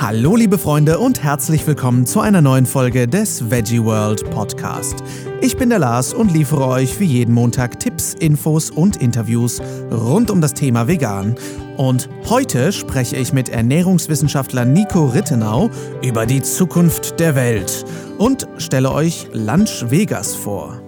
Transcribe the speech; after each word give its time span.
Hallo 0.00 0.36
liebe 0.36 0.58
Freunde 0.58 1.00
und 1.00 1.24
herzlich 1.24 1.66
willkommen 1.66 2.06
zu 2.06 2.20
einer 2.20 2.40
neuen 2.40 2.66
Folge 2.66 3.08
des 3.08 3.50
Veggie 3.50 3.82
World 3.82 4.30
Podcast. 4.30 5.02
Ich 5.40 5.56
bin 5.56 5.70
der 5.70 5.80
Lars 5.80 6.14
und 6.14 6.32
liefere 6.32 6.68
euch 6.68 7.00
wie 7.00 7.04
jeden 7.04 7.34
Montag 7.34 7.80
Tipps, 7.80 8.14
Infos 8.14 8.70
und 8.70 8.98
Interviews 8.98 9.60
rund 9.90 10.30
um 10.30 10.40
das 10.40 10.54
Thema 10.54 10.86
Vegan. 10.86 11.34
Und 11.76 12.08
heute 12.28 12.70
spreche 12.70 13.16
ich 13.16 13.32
mit 13.32 13.48
Ernährungswissenschaftler 13.48 14.64
Nico 14.64 15.06
Rittenau 15.06 15.68
über 16.00 16.26
die 16.26 16.42
Zukunft 16.42 17.18
der 17.18 17.34
Welt 17.34 17.84
und 18.18 18.46
stelle 18.58 18.92
euch 18.92 19.26
Lunch 19.32 19.90
Vegas 19.90 20.32
vor. 20.36 20.80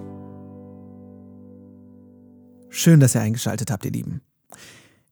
Schön, 2.69 3.01
dass 3.01 3.17
ihr 3.17 3.23
eingeschaltet 3.23 3.73
habt, 3.73 3.85
ihr 3.85 3.91
Lieben. 3.91 4.21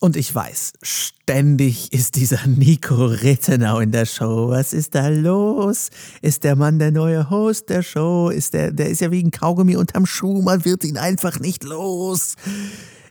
Und 0.01 0.17
ich 0.17 0.33
weiß, 0.33 0.75
ständig 0.81 1.93
ist 1.93 2.15
dieser 2.15 2.47
Nico 2.47 3.07
Rittenau 3.07 3.81
in 3.81 3.91
der 3.91 4.07
Show. 4.07 4.49
Was 4.51 4.73
ist 4.73 4.95
da 4.95 5.09
los? 5.09 5.91
Ist 6.23 6.45
der 6.45 6.55
Mann 6.55 6.79
der 6.79 6.93
neue 6.93 7.31
Host 7.31 7.69
der 7.69 7.83
Show? 7.83 8.29
Ist 8.29 8.55
der, 8.55 8.71
der 8.71 8.91
ist 8.91 9.01
ja 9.01 9.11
wegen 9.11 9.33
Kaugummi 9.33 9.75
unterm 9.75 10.07
Schuh. 10.07 10.41
Man 10.41 10.65
wird 10.65 10.85
ihn 10.85 10.99
einfach 10.99 11.41
nicht 11.41 11.65
los. 11.65 12.37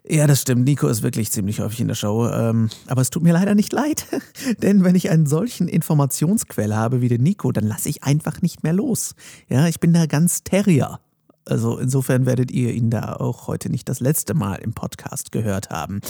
Ja, 0.08 0.28
das 0.28 0.44
stimmt. 0.44 0.64
Nico 0.64 0.88
ist 0.88 1.04
wirklich 1.04 1.30
ziemlich 1.30 1.59
häufig 1.59 1.81
in 1.81 1.90
der 1.90 1.95
Show. 1.95 2.30
Ähm, 2.30 2.70
aber 2.88 3.02
es 3.02 3.09
tut 3.09 3.23
mir 3.23 3.34
leider 3.34 3.54
nicht 3.54 3.73
leid. 3.73 4.06
Denn 4.62 4.86
wenn 4.86 4.95
ich 4.95 5.09
einen 5.09 5.26
solchen 5.26 5.67
Informationsquell 5.67 6.73
habe 6.73 7.02
wie 7.02 7.09
den 7.09 7.22
Nico, 7.22 7.52
dann 7.52 7.66
lasse 7.66 7.90
ich 7.90 8.06
einfach 8.06 8.42
nicht 8.42 8.64
mehr 8.64 8.73
los. 8.73 9.14
Ja, 9.50 9.67
ich 9.67 9.81
bin 9.81 9.92
da 9.92 10.06
ganz 10.06 10.44
Terrier. 10.44 11.02
Also 11.48 11.78
insofern 11.78 12.26
werdet 12.26 12.52
ihr 12.52 12.74
ihn 12.74 12.90
da 12.90 13.14
auch 13.14 13.48
heute 13.48 13.70
nicht 13.70 13.88
das 13.90 14.00
letzte 14.00 14.34
Mal 14.34 14.56
im 14.56 14.74
Podcast 14.74 15.32
gehört 15.32 15.70
haben. 15.70 16.02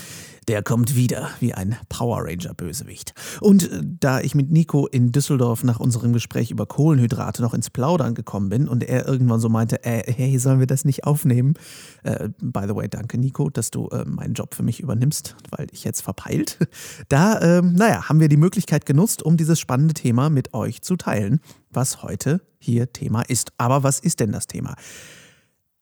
Der 0.48 0.64
kommt 0.64 0.96
wieder 0.96 1.30
wie 1.40 1.54
ein 1.54 1.76
Power 1.90 2.24
Ranger 2.24 2.54
Bösewicht. 2.54 3.14
Und 3.42 3.72
äh, 3.72 3.82
da 3.84 4.22
ich 4.22 4.36
mit 4.36 4.52
Nico 4.52 4.88
in 4.88 5.12
Düsseldorf 5.12 5.64
nach 5.64 5.80
unserem 5.80 6.14
Gespräch 6.14 6.52
über 6.52 6.66
Kohlenhydrate 6.66 7.42
noch 7.42 7.54
ins 7.54 7.70
Plaudern 7.70 8.16
gekommen 8.16 8.50
bin 8.50 8.68
und 8.68 8.84
er 8.84 9.08
irgendwann 9.08 9.40
so 9.40 9.50
meinte, 9.50 9.84
äh, 9.84 10.12
hey, 10.12 10.38
sollen 10.40 10.60
wir 10.60 10.68
das 10.68 10.86
nicht 10.86 11.04
aufnehmen? 11.04 11.56
Äh, 12.04 12.30
by 12.42 12.62
the 12.68 12.76
way, 12.76 12.88
danke 12.88 13.18
Nico, 13.18 13.50
dass 13.50 13.72
du 13.72 13.88
äh, 13.90 14.06
meinen 14.06 14.34
Job 14.34 14.56
für 14.56 14.64
mich 14.64 14.80
übernimmst, 14.80 15.36
weil 15.52 15.68
ich 15.72 15.84
jetzt 15.84 16.02
verpeilt. 16.02 16.58
Da, 17.10 17.40
ähm, 17.42 17.74
naja, 17.74 18.10
haben 18.10 18.20
wir 18.20 18.28
die 18.28 18.38
Möglichkeit 18.38 18.86
genutzt, 18.86 19.24
um 19.24 19.38
dieses 19.38 19.60
spannende 19.60 19.94
Thema 19.94 20.30
mit 20.30 20.54
euch 20.54 20.82
zu 20.82 20.96
teilen, 20.96 21.40
was 21.72 22.04
heute 22.04 22.42
hier 22.60 22.92
Thema 22.92 23.22
ist. 23.22 23.52
Aber 23.58 23.84
was 23.84 24.00
ist 24.00 24.20
denn 24.20 24.32
das 24.32 24.48
Thema? 24.48 24.76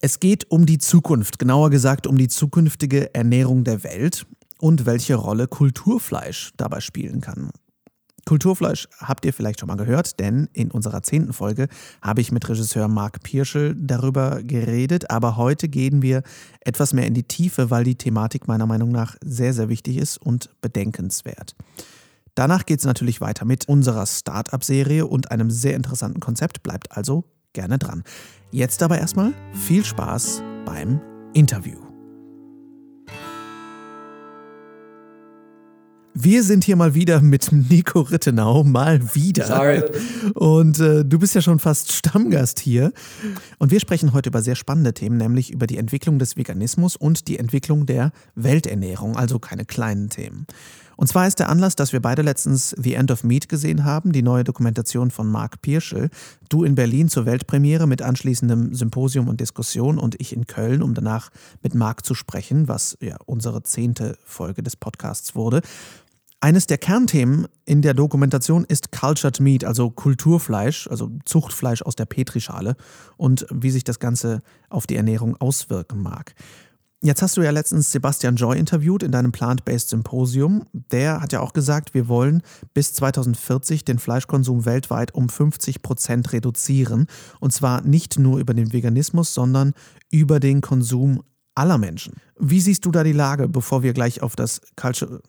Es 0.06 0.20
geht 0.20 0.52
um 0.52 0.68
die 0.68 0.78
Zukunft, 0.78 1.40
genauer 1.40 1.72
gesagt 1.72 2.06
um 2.06 2.16
die 2.16 2.28
zukünftige 2.28 3.16
Ernährung 3.16 3.64
der 3.64 3.84
Welt 3.84 4.28
und 4.60 4.86
welche 4.86 5.16
Rolle 5.16 5.48
Kulturfleisch 5.48 6.52
dabei 6.58 6.80
spielen 6.80 7.22
kann. 7.22 7.50
Kulturfleisch 8.24 8.88
habt 9.00 9.26
ihr 9.26 9.34
vielleicht 9.34 9.62
schon 9.62 9.66
mal 9.66 9.78
gehört, 9.78 10.20
denn 10.20 10.48
in 10.54 10.70
unserer 10.70 11.02
zehnten 11.02 11.34
Folge 11.34 11.70
habe 12.04 12.22
ich 12.22 12.32
mit 12.32 12.48
Regisseur 12.48 12.88
Marc 12.88 13.24
Pirschel 13.24 13.76
darüber 13.80 14.44
geredet, 14.44 15.10
aber 15.10 15.38
heute 15.38 15.70
gehen 15.70 16.04
wir 16.04 16.22
etwas 16.60 16.94
mehr 16.94 17.08
in 17.08 17.16
die 17.16 17.24
Tiefe, 17.24 17.72
weil 17.72 17.84
die 17.84 17.96
Thematik 17.96 18.48
meiner 18.48 18.68
Meinung 18.68 18.92
nach 18.92 19.16
sehr, 19.26 19.56
sehr 19.56 19.70
wichtig 19.70 19.98
ist 19.98 20.20
und 20.20 20.52
bedenkenswert. 20.62 21.56
Danach 22.36 22.68
geht 22.68 22.78
es 22.78 22.86
natürlich 22.86 23.22
weiter 23.22 23.46
mit 23.46 23.68
unserer 23.68 24.06
Start-up-Serie 24.06 25.08
und 25.08 25.32
einem 25.32 25.50
sehr 25.50 25.74
interessanten 25.74 26.20
Konzept, 26.20 26.62
bleibt 26.62 26.92
also 26.92 27.24
gerne 27.56 27.80
dran. 27.80 28.04
Jetzt 28.52 28.84
aber 28.84 29.00
erstmal 29.00 29.34
viel 29.54 29.84
Spaß 29.84 30.44
beim 30.66 31.02
Interview. 31.34 31.86
Wir 36.18 36.44
sind 36.44 36.64
hier 36.64 36.78
mal 36.78 36.96
wieder 36.96 37.22
mit 37.22 37.52
Nico 37.52 38.00
Rittenau, 38.00 38.64
mal 38.64 39.14
wieder. 39.16 39.48
Sorry. 39.48 39.84
Und 40.34 40.80
äh, 40.80 41.04
du 41.04 41.20
bist 41.20 41.36
ja 41.36 41.42
schon 41.42 41.60
fast 41.60 41.92
Stammgast 41.92 42.62
hier. 42.62 42.94
Und 43.60 43.70
wir 43.70 43.82
sprechen 43.82 44.14
heute 44.14 44.30
über 44.30 44.42
sehr 44.42 44.56
spannende 44.56 44.94
Themen, 44.94 45.18
nämlich 45.18 45.52
über 45.52 45.68
die 45.68 45.78
Entwicklung 45.78 46.18
des 46.18 46.38
Veganismus 46.38 46.96
und 46.96 47.28
die 47.28 47.38
Entwicklung 47.38 47.86
der 47.86 48.12
Welternährung, 48.36 49.18
also 49.18 49.40
keine 49.40 49.66
kleinen 49.66 50.10
Themen. 50.10 50.48
Und 50.98 51.08
zwar 51.08 51.28
ist 51.28 51.40
der 51.40 51.50
Anlass, 51.50 51.76
dass 51.76 51.94
wir 51.94 52.02
beide 52.02 52.22
letztens 52.22 52.76
The 52.78 52.94
End 52.94 53.12
of 53.12 53.24
Meat 53.24 53.50
gesehen 53.50 53.84
haben, 53.84 54.12
die 54.12 54.22
neue 54.22 54.44
Dokumentation 54.44 55.12
von 55.12 55.30
Marc 55.30 55.62
Pirschel. 55.62 56.10
Du 56.50 56.64
in 56.64 56.76
Berlin 56.76 57.10
zur 57.10 57.26
Weltpremiere 57.26 57.88
mit 57.88 58.02
anschließendem 58.02 58.74
Symposium 58.74 59.28
und 59.28 59.42
Diskussion 59.42 59.98
und 59.98 60.20
ich 60.20 60.34
in 60.34 60.48
Köln, 60.48 60.82
um 60.82 60.94
danach 60.94 61.30
mit 61.62 61.76
Marc 61.76 62.06
zu 62.06 62.16
sprechen, 62.16 62.68
was 62.68 62.98
ja 63.02 63.18
unsere 63.26 63.64
zehnte 63.64 64.18
Folge 64.24 64.64
des 64.64 64.76
Podcasts 64.76 65.36
wurde. 65.36 65.62
Eines 66.42 66.68
der 66.68 66.78
Kernthemen 66.78 67.48
in 67.66 67.82
der 67.82 67.96
Dokumentation 67.96 68.66
ist 68.66 68.92
Cultured 68.92 69.40
Meat, 69.40 69.64
also 69.64 69.90
Kulturfleisch, 69.90 70.88
also 70.88 71.10
Zuchtfleisch 71.26 71.82
aus 71.82 71.96
der 71.96 72.06
Petrischale 72.06 72.76
und 73.18 73.48
wie 73.52 73.72
sich 73.72 73.84
das 73.84 74.00
Ganze 74.00 74.44
auf 74.70 74.86
die 74.86 74.96
Ernährung 74.96 75.36
auswirken 75.38 76.04
mag. 76.04 76.36
Jetzt 77.02 77.22
hast 77.22 77.38
du 77.38 77.42
ja 77.42 77.52
letztens 77.52 77.92
Sebastian 77.92 78.36
Joy 78.36 78.58
interviewt 78.58 79.04
in 79.04 79.12
deinem 79.12 79.32
Plant-Based 79.32 79.90
Symposium. 79.90 80.66
Der 80.74 81.22
hat 81.22 81.34
ja 81.34 81.42
auch 81.42 81.54
gesagt, 81.54 81.94
wir 81.94 82.08
wollen 82.08 82.42
bis 82.74 82.94
2040 82.94 83.86
den 83.86 84.00
Fleischkonsum 84.00 84.66
weltweit 84.66 85.14
um 85.14 85.30
50 85.30 85.82
Prozent 85.82 86.34
reduzieren. 86.34 87.08
Und 87.40 87.54
zwar 87.54 87.82
nicht 87.82 88.18
nur 88.18 88.40
über 88.40 88.54
den 88.54 88.74
Veganismus, 88.74 89.34
sondern 89.34 89.74
über 90.10 90.40
den 90.40 90.62
Konsum 90.62 91.22
aller 91.54 91.78
Menschen. 91.78 92.16
Wie 92.40 92.62
siehst 92.62 92.86
du 92.86 92.92
da 92.92 93.04
die 93.04 93.14
Lage, 93.14 93.48
bevor 93.48 93.84
wir 93.84 93.94
gleich 93.94 94.24
auf 94.24 94.36
das 94.36 94.62
Culture 94.76 95.22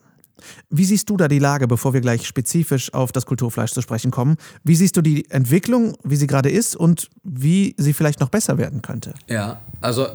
wie 0.69 0.85
siehst 0.85 1.09
du 1.09 1.17
da 1.17 1.29
die 1.29 1.39
Lage, 1.39 1.67
bevor 1.67 1.95
wir 1.95 2.01
gleich 2.01 2.27
spezifisch 2.27 2.93
auf 2.93 3.11
das 3.11 3.25
Kulturfleisch 3.25 3.73
zu 3.73 3.81
sprechen 3.81 4.11
kommen? 4.11 4.37
Wie 4.65 4.77
siehst 4.77 4.97
du 4.97 5.01
die 5.01 5.31
Entwicklung, 5.31 5.97
wie 6.05 6.17
sie 6.17 6.27
gerade 6.27 6.51
ist 6.51 6.77
und 6.77 7.09
wie 7.23 7.75
sie 7.79 7.95
vielleicht 7.95 8.21
noch 8.21 8.29
besser 8.29 8.59
werden 8.59 8.83
könnte? 8.83 9.15
Ja, 9.29 9.61
also 9.81 10.09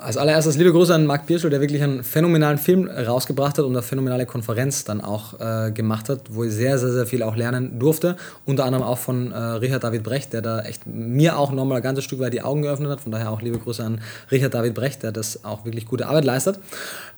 als 0.00 0.16
allererstes 0.16 0.56
liebe 0.56 0.72
Grüße 0.72 0.94
an 0.94 1.06
Marc 1.06 1.26
Birschel, 1.26 1.50
der 1.50 1.60
wirklich 1.60 1.82
einen 1.82 2.04
phänomenalen 2.04 2.58
Film 2.58 2.88
rausgebracht 2.88 3.58
hat 3.58 3.64
und 3.64 3.72
eine 3.72 3.82
phänomenale 3.82 4.26
Konferenz 4.26 4.84
dann 4.84 5.00
auch 5.00 5.38
äh, 5.40 5.70
gemacht 5.72 6.08
hat, 6.08 6.22
wo 6.30 6.44
ich 6.44 6.52
sehr, 6.52 6.78
sehr, 6.78 6.92
sehr 6.92 7.06
viel 7.06 7.22
auch 7.22 7.36
lernen 7.36 7.78
durfte. 7.78 8.16
Unter 8.46 8.64
anderem 8.64 8.84
auch 8.84 8.98
von 8.98 9.32
äh, 9.32 9.36
Richard 9.36 9.84
David 9.84 10.02
Brecht, 10.02 10.32
der 10.32 10.42
da 10.42 10.60
echt 10.60 10.86
mir 10.86 11.38
auch 11.38 11.52
nochmal 11.52 11.78
ein 11.78 11.82
ganzes 11.82 12.04
Stück 12.04 12.20
weit 12.20 12.32
die 12.32 12.42
Augen 12.42 12.62
geöffnet 12.62 12.90
hat. 12.90 13.00
Von 13.00 13.12
daher 13.12 13.30
auch 13.30 13.42
liebe 13.42 13.58
Grüße 13.58 13.84
an 13.84 14.00
Richard 14.30 14.54
David 14.54 14.74
Brecht, 14.74 15.02
der 15.02 15.12
das 15.12 15.44
auch 15.44 15.64
wirklich 15.64 15.86
gute 15.86 16.06
Arbeit 16.06 16.24
leistet. 16.24 16.58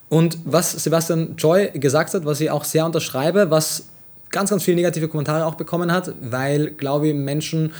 Und 0.08 0.38
was 0.44 0.72
Sebastian 0.72 1.36
Joy 1.36 1.70
gesagt 1.74 2.14
hat, 2.14 2.24
was 2.24 2.40
ich 2.40 2.50
auch 2.50 2.64
sehr 2.64 2.86
unterschreibe, 2.86 3.50
was 3.50 3.84
ganz, 4.30 4.50
ganz 4.50 4.62
viele 4.62 4.76
negative 4.76 5.08
Kommentare 5.08 5.44
auch 5.44 5.54
bekommen 5.54 5.92
hat, 5.92 6.12
weil, 6.20 6.70
glaube 6.70 7.08
ich, 7.08 7.14
Menschen 7.14 7.72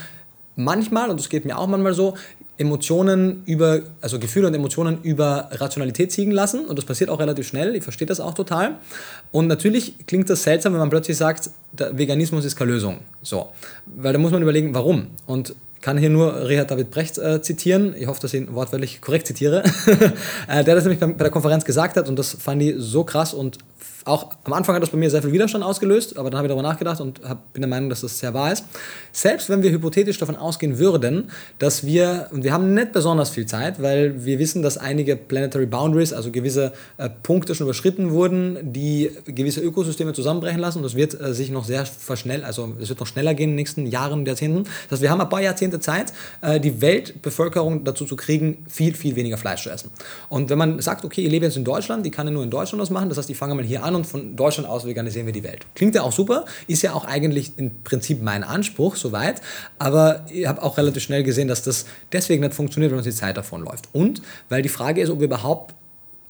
manchmal, 0.57 1.11
und 1.11 1.19
das 1.19 1.29
geht 1.29 1.45
mir 1.45 1.59
auch 1.59 1.67
manchmal 1.67 1.95
so, 1.95 2.15
Emotionen 2.61 3.43
über, 3.47 3.81
also 4.03 4.19
Gefühle 4.19 4.47
und 4.47 4.55
Emotionen 4.55 4.99
über 5.03 5.49
Rationalität 5.51 6.13
ziehen 6.13 6.31
lassen. 6.31 6.67
Und 6.67 6.77
das 6.77 6.85
passiert 6.85 7.09
auch 7.09 7.19
relativ 7.19 7.49
schnell. 7.49 7.75
Ich 7.75 7.83
verstehe 7.83 8.07
das 8.07 8.21
auch 8.21 8.35
total. 8.35 8.77
Und 9.33 9.47
natürlich 9.47 10.07
klingt 10.07 10.29
das 10.29 10.43
seltsam, 10.43 10.75
wenn 10.75 10.81
man 10.81 10.91
plötzlich 10.91 11.17
sagt, 11.17 11.49
der 11.73 11.97
Veganismus 11.97 12.45
ist 12.45 12.57
keine 12.57 12.73
Lösung. 12.73 12.99
So. 13.23 13.49
Weil 13.87 14.13
da 14.13 14.19
muss 14.19 14.31
man 14.31 14.43
überlegen, 14.43 14.75
warum. 14.75 15.07
Und 15.27 15.55
kann 15.81 15.97
hier 15.97 16.11
nur 16.11 16.47
Richard 16.47 16.71
David 16.71 16.91
Brecht 16.91 17.17
äh, 17.17 17.41
zitieren. 17.41 17.95
Ich 17.99 18.07
hoffe, 18.07 18.21
dass 18.21 18.35
ich 18.35 18.43
ihn 18.43 18.55
wortwörtlich 18.55 19.01
korrekt 19.01 19.27
zitiere. 19.27 19.63
äh, 20.49 20.63
der 20.63 20.75
das 20.75 20.85
nämlich 20.85 21.01
bei, 21.01 21.07
bei 21.07 21.25
der 21.25 21.31
Konferenz 21.31 21.65
gesagt 21.65 21.97
hat 21.97 22.11
und 22.11 22.19
das 22.19 22.37
fand 22.39 22.63
ich 22.63 22.75
so 22.77 23.05
krass 23.05 23.33
und 23.33 23.57
auch 24.05 24.31
am 24.45 24.53
Anfang 24.53 24.75
hat 24.75 24.83
das 24.83 24.91
bei 24.91 24.97
mir 24.97 25.11
sehr 25.11 25.23
viel 25.23 25.33
Widerstand 25.33 25.65
ausgelöst, 25.65 26.17
aber 26.17 26.31
dann 26.31 26.39
habe 26.39 26.47
ich 26.47 26.51
darüber 26.51 26.67
nachgedacht 26.67 27.01
und 27.01 27.21
hab, 27.23 27.53
bin 27.53 27.63
der 27.63 27.69
Meinung, 27.69 27.91
dass 27.91 28.01
das 28.01 28.19
sehr 28.19 28.33
wahr 28.35 28.53
ist. 28.53 28.65
Selbst 29.13 29.51
wenn 29.51 29.63
wir 29.63 29.71
hypothetisch 29.71 30.19
davon 30.19 30.37
ausgehen 30.37 30.79
würden, 30.79 31.31
dass 31.59 31.85
wir, 31.85 32.29
und 32.33 32.43
wir 32.43 32.53
haben 32.53 32.75
nicht 32.75 32.93
besonders 32.93 33.31
viel 33.31 33.47
Zeit, 33.47 33.83
weil 33.83 34.25
wir 34.25 34.39
wissen, 34.39 34.63
dass 34.63 34.79
einige 34.79 35.17
Planetary 35.17 35.67
Boundaries, 35.67 36.13
also 36.13 36.31
gewisse 36.31 36.73
äh, 36.97 37.09
Punkte 37.23 37.55
schon 37.55 37.67
überschritten 37.67 38.11
wurden, 38.11 38.73
die 38.73 39.11
gewisse 39.27 39.61
Ökosysteme 39.61 40.13
zusammenbrechen 40.13 40.61
lassen 40.61 40.79
und 40.79 40.85
das 40.85 40.95
wird 40.95 41.21
äh, 41.21 41.35
sich 41.35 41.51
noch 41.51 41.65
sehr 41.65 41.85
verschnell, 41.85 42.45
also 42.45 42.75
es 42.81 42.89
wird 42.89 43.01
noch 43.01 43.07
schneller 43.07 43.35
gehen 43.35 43.51
in 43.51 43.51
den 43.51 43.57
nächsten 43.57 43.87
Jahren 43.87 44.21
und 44.21 44.27
Jahrzehnten. 44.27 44.65
Das 44.65 44.93
heißt, 44.93 45.03
wir 45.03 45.11
haben 45.11 45.21
ein 45.21 45.29
paar 45.29 45.43
Jahrzehnte 45.43 45.81
Zeit, 45.81 46.13
äh, 46.41 46.59
die 46.59 46.81
Weltbevölkerung 46.81 47.85
dazu 47.85 48.07
zu 48.07 48.17
kriegen, 48.17 48.65
viel, 48.69 48.95
viel 48.95 49.17
weniger 49.17 49.37
Fleisch 49.37 49.63
zu 49.63 49.71
essen. 49.71 49.91
Und 50.29 50.51
wenn 50.51 50.59
man 50.59 50.81
sagt, 50.81 51.05
okay, 51.05 51.23
ich 51.23 51.31
lebe 51.31 51.45
jetzt 51.45 51.57
in 51.57 51.65
Deutschland, 51.65 52.07
ich 52.07 52.13
kann 52.13 52.27
ja 52.27 52.33
nur 52.33 52.45
in 52.45 52.51
Deutschland 52.51 52.81
was 52.81 52.91
machen, 52.91 53.09
das 53.09 53.19
heißt, 53.19 53.31
ich 53.31 53.37
fange 53.37 53.55
mal 53.55 53.65
hier 53.65 53.70
an 53.79 53.95
und 53.95 54.07
von 54.07 54.37
Deutschland 54.37 54.69
aus 54.69 54.85
veganisieren 54.85 55.27
wir 55.27 55.33
die 55.33 55.45
Welt. 55.45 55.67
Klingt 55.75 55.95
ja 55.95 56.03
auch 56.03 56.13
super, 56.13 56.45
ist 56.67 56.83
ja 56.83 56.93
auch 56.95 57.05
eigentlich 57.05 57.53
im 57.57 57.83
Prinzip 57.83 58.23
mein 58.23 58.45
Anspruch, 58.45 58.97
soweit, 58.97 59.41
aber 59.79 60.25
ich 60.31 60.47
habe 60.47 60.63
auch 60.63 60.77
relativ 60.79 61.03
schnell 61.03 61.23
gesehen, 61.23 61.49
dass 61.49 61.63
das 61.63 61.87
deswegen 62.13 62.43
nicht 62.43 62.55
funktioniert, 62.55 62.93
wenn 62.93 62.99
uns 62.99 63.07
die 63.07 63.15
Zeit 63.15 63.37
davon 63.37 63.63
läuft. 63.63 63.89
Und 63.93 64.23
weil 64.49 64.63
die 64.63 64.69
Frage 64.69 65.01
ist, 65.01 65.11
ob 65.11 65.21
wir 65.21 65.27
überhaupt 65.27 65.75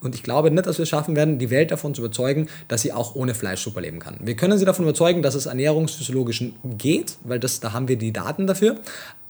und 0.02 0.14
ich 0.14 0.22
glaube 0.22 0.50
nicht, 0.50 0.66
dass 0.66 0.78
wir 0.78 0.84
es 0.84 0.88
schaffen 0.88 1.16
werden, 1.16 1.38
die 1.38 1.50
Welt 1.50 1.70
davon 1.70 1.94
zu 1.94 2.02
überzeugen, 2.02 2.48
dass 2.68 2.82
sie 2.82 2.92
auch 2.92 3.14
ohne 3.14 3.34
Fleisch 3.34 3.60
super 3.60 3.80
leben 3.80 3.98
kann. 3.98 4.16
Wir 4.20 4.34
können 4.34 4.58
sie 4.58 4.64
davon 4.64 4.84
überzeugen, 4.84 5.22
dass 5.22 5.34
es 5.34 5.46
ernährungsphysiologisch 5.46 6.44
geht, 6.78 7.16
weil 7.24 7.38
das, 7.38 7.60
da 7.60 7.72
haben 7.72 7.88
wir 7.88 7.96
die 7.96 8.12
Daten 8.12 8.46
dafür. 8.46 8.76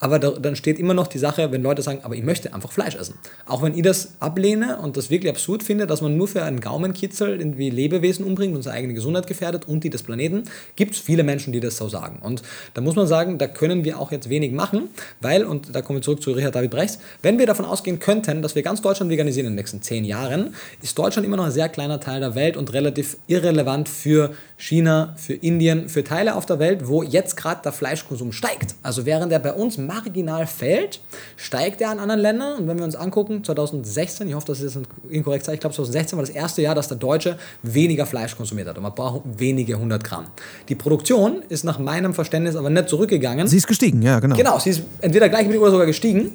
aber 0.00 0.18
da, 0.18 0.30
dann 0.30 0.56
steht 0.56 0.78
immer 0.78 0.94
noch 0.94 1.06
die 1.06 1.18
Sache, 1.18 1.52
wenn 1.52 1.62
Leute 1.62 1.82
sagen, 1.82 2.00
aber 2.02 2.14
ich 2.14 2.22
möchte 2.22 2.54
einfach 2.54 2.72
Fleisch 2.72 2.96
essen. 2.96 3.14
Auch 3.44 3.62
wenn 3.62 3.76
ich 3.76 3.82
das 3.82 4.14
ablehne 4.18 4.78
und 4.78 4.96
das 4.96 5.10
wirklich 5.10 5.30
absurd 5.30 5.62
finde, 5.62 5.86
dass 5.86 6.00
man 6.00 6.16
nur 6.16 6.26
für 6.26 6.42
einen 6.42 6.60
Gaumenkitzel 6.60 7.38
irgendwie 7.38 7.68
Lebewesen 7.68 8.24
umbringt 8.24 8.56
und 8.56 8.62
seine 8.62 8.76
eigene 8.76 8.94
Gesundheit 8.94 9.26
gefährdet 9.26 9.68
und 9.68 9.84
die 9.84 9.90
des 9.90 10.02
Planeten, 10.02 10.44
gibt 10.74 10.94
es 10.94 11.00
viele 11.00 11.22
Menschen, 11.22 11.52
die 11.52 11.60
das 11.60 11.76
so 11.76 11.88
sagen. 11.88 12.18
Und 12.22 12.42
da 12.72 12.80
muss 12.80 12.96
man 12.96 13.06
sagen, 13.06 13.36
da 13.36 13.46
können 13.46 13.84
wir 13.84 14.00
auch 14.00 14.10
jetzt 14.10 14.30
wenig 14.30 14.52
machen, 14.52 14.88
weil, 15.20 15.44
und 15.44 15.74
da 15.74 15.82
kommen 15.82 15.98
wir 15.98 16.02
zurück 16.02 16.22
zu 16.22 16.32
Richard 16.32 16.54
David 16.54 16.70
Brechts, 16.70 16.98
wenn 17.20 17.38
wir 17.38 17.44
davon 17.44 17.66
ausgehen 17.66 17.98
könnten, 17.98 18.40
dass 18.40 18.54
wir 18.54 18.62
ganz 18.62 18.80
Deutschland 18.80 19.10
veganisieren 19.10 19.48
in 19.48 19.52
den 19.52 19.56
nächsten 19.56 19.82
zehn 19.82 20.06
Jahren, 20.06 20.54
ist 20.82 20.98
Deutschland 20.98 21.26
immer 21.26 21.36
noch 21.36 21.46
ein 21.46 21.50
sehr 21.50 21.68
kleiner 21.68 22.00
Teil 22.00 22.20
der 22.20 22.34
Welt 22.34 22.56
und 22.56 22.72
relativ 22.72 23.16
irrelevant 23.26 23.88
für 23.88 24.32
China, 24.56 25.14
für 25.16 25.32
Indien, 25.32 25.88
für 25.88 26.04
Teile 26.04 26.34
auf 26.34 26.44
der 26.44 26.58
Welt, 26.58 26.86
wo 26.86 27.02
jetzt 27.02 27.36
gerade 27.36 27.62
der 27.62 27.72
Fleischkonsum 27.72 28.32
steigt. 28.32 28.74
Also 28.82 29.06
während 29.06 29.32
er 29.32 29.38
bei 29.38 29.52
uns 29.52 29.78
marginal 29.78 30.46
fällt, 30.46 31.00
steigt 31.36 31.80
er 31.80 31.92
in 31.92 31.98
anderen 31.98 32.20
Ländern. 32.20 32.58
Und 32.58 32.68
wenn 32.68 32.78
wir 32.78 32.84
uns 32.84 32.94
angucken, 32.94 33.42
2016, 33.42 34.28
ich 34.28 34.34
hoffe, 34.34 34.48
das 34.48 34.60
ist 34.60 34.74
jetzt 34.74 34.86
inkorrekt, 35.08 35.48
ich 35.48 35.60
glaube 35.60 35.74
2016 35.74 36.18
war 36.18 36.24
das 36.24 36.34
erste 36.34 36.62
Jahr, 36.62 36.74
dass 36.74 36.88
der 36.88 36.98
Deutsche 36.98 37.38
weniger 37.62 38.04
Fleisch 38.04 38.36
konsumiert 38.36 38.68
hat. 38.68 38.76
Und 38.76 38.82
man 38.82 38.94
braucht 38.94 39.22
wenige 39.38 39.74
100 39.74 40.04
Gramm. 40.04 40.26
Die 40.68 40.74
Produktion 40.74 41.42
ist 41.48 41.64
nach 41.64 41.78
meinem 41.78 42.12
Verständnis 42.12 42.54
aber 42.56 42.70
nicht 42.70 42.88
zurückgegangen. 42.88 43.46
Sie 43.48 43.56
ist 43.56 43.66
gestiegen, 43.66 44.02
ja, 44.02 44.20
genau. 44.20 44.36
Genau, 44.36 44.58
sie 44.58 44.70
ist 44.70 44.82
entweder 45.00 45.28
gleich 45.28 45.48
mit 45.48 45.58
oder 45.58 45.70
sogar 45.70 45.86
gestiegen. 45.86 46.32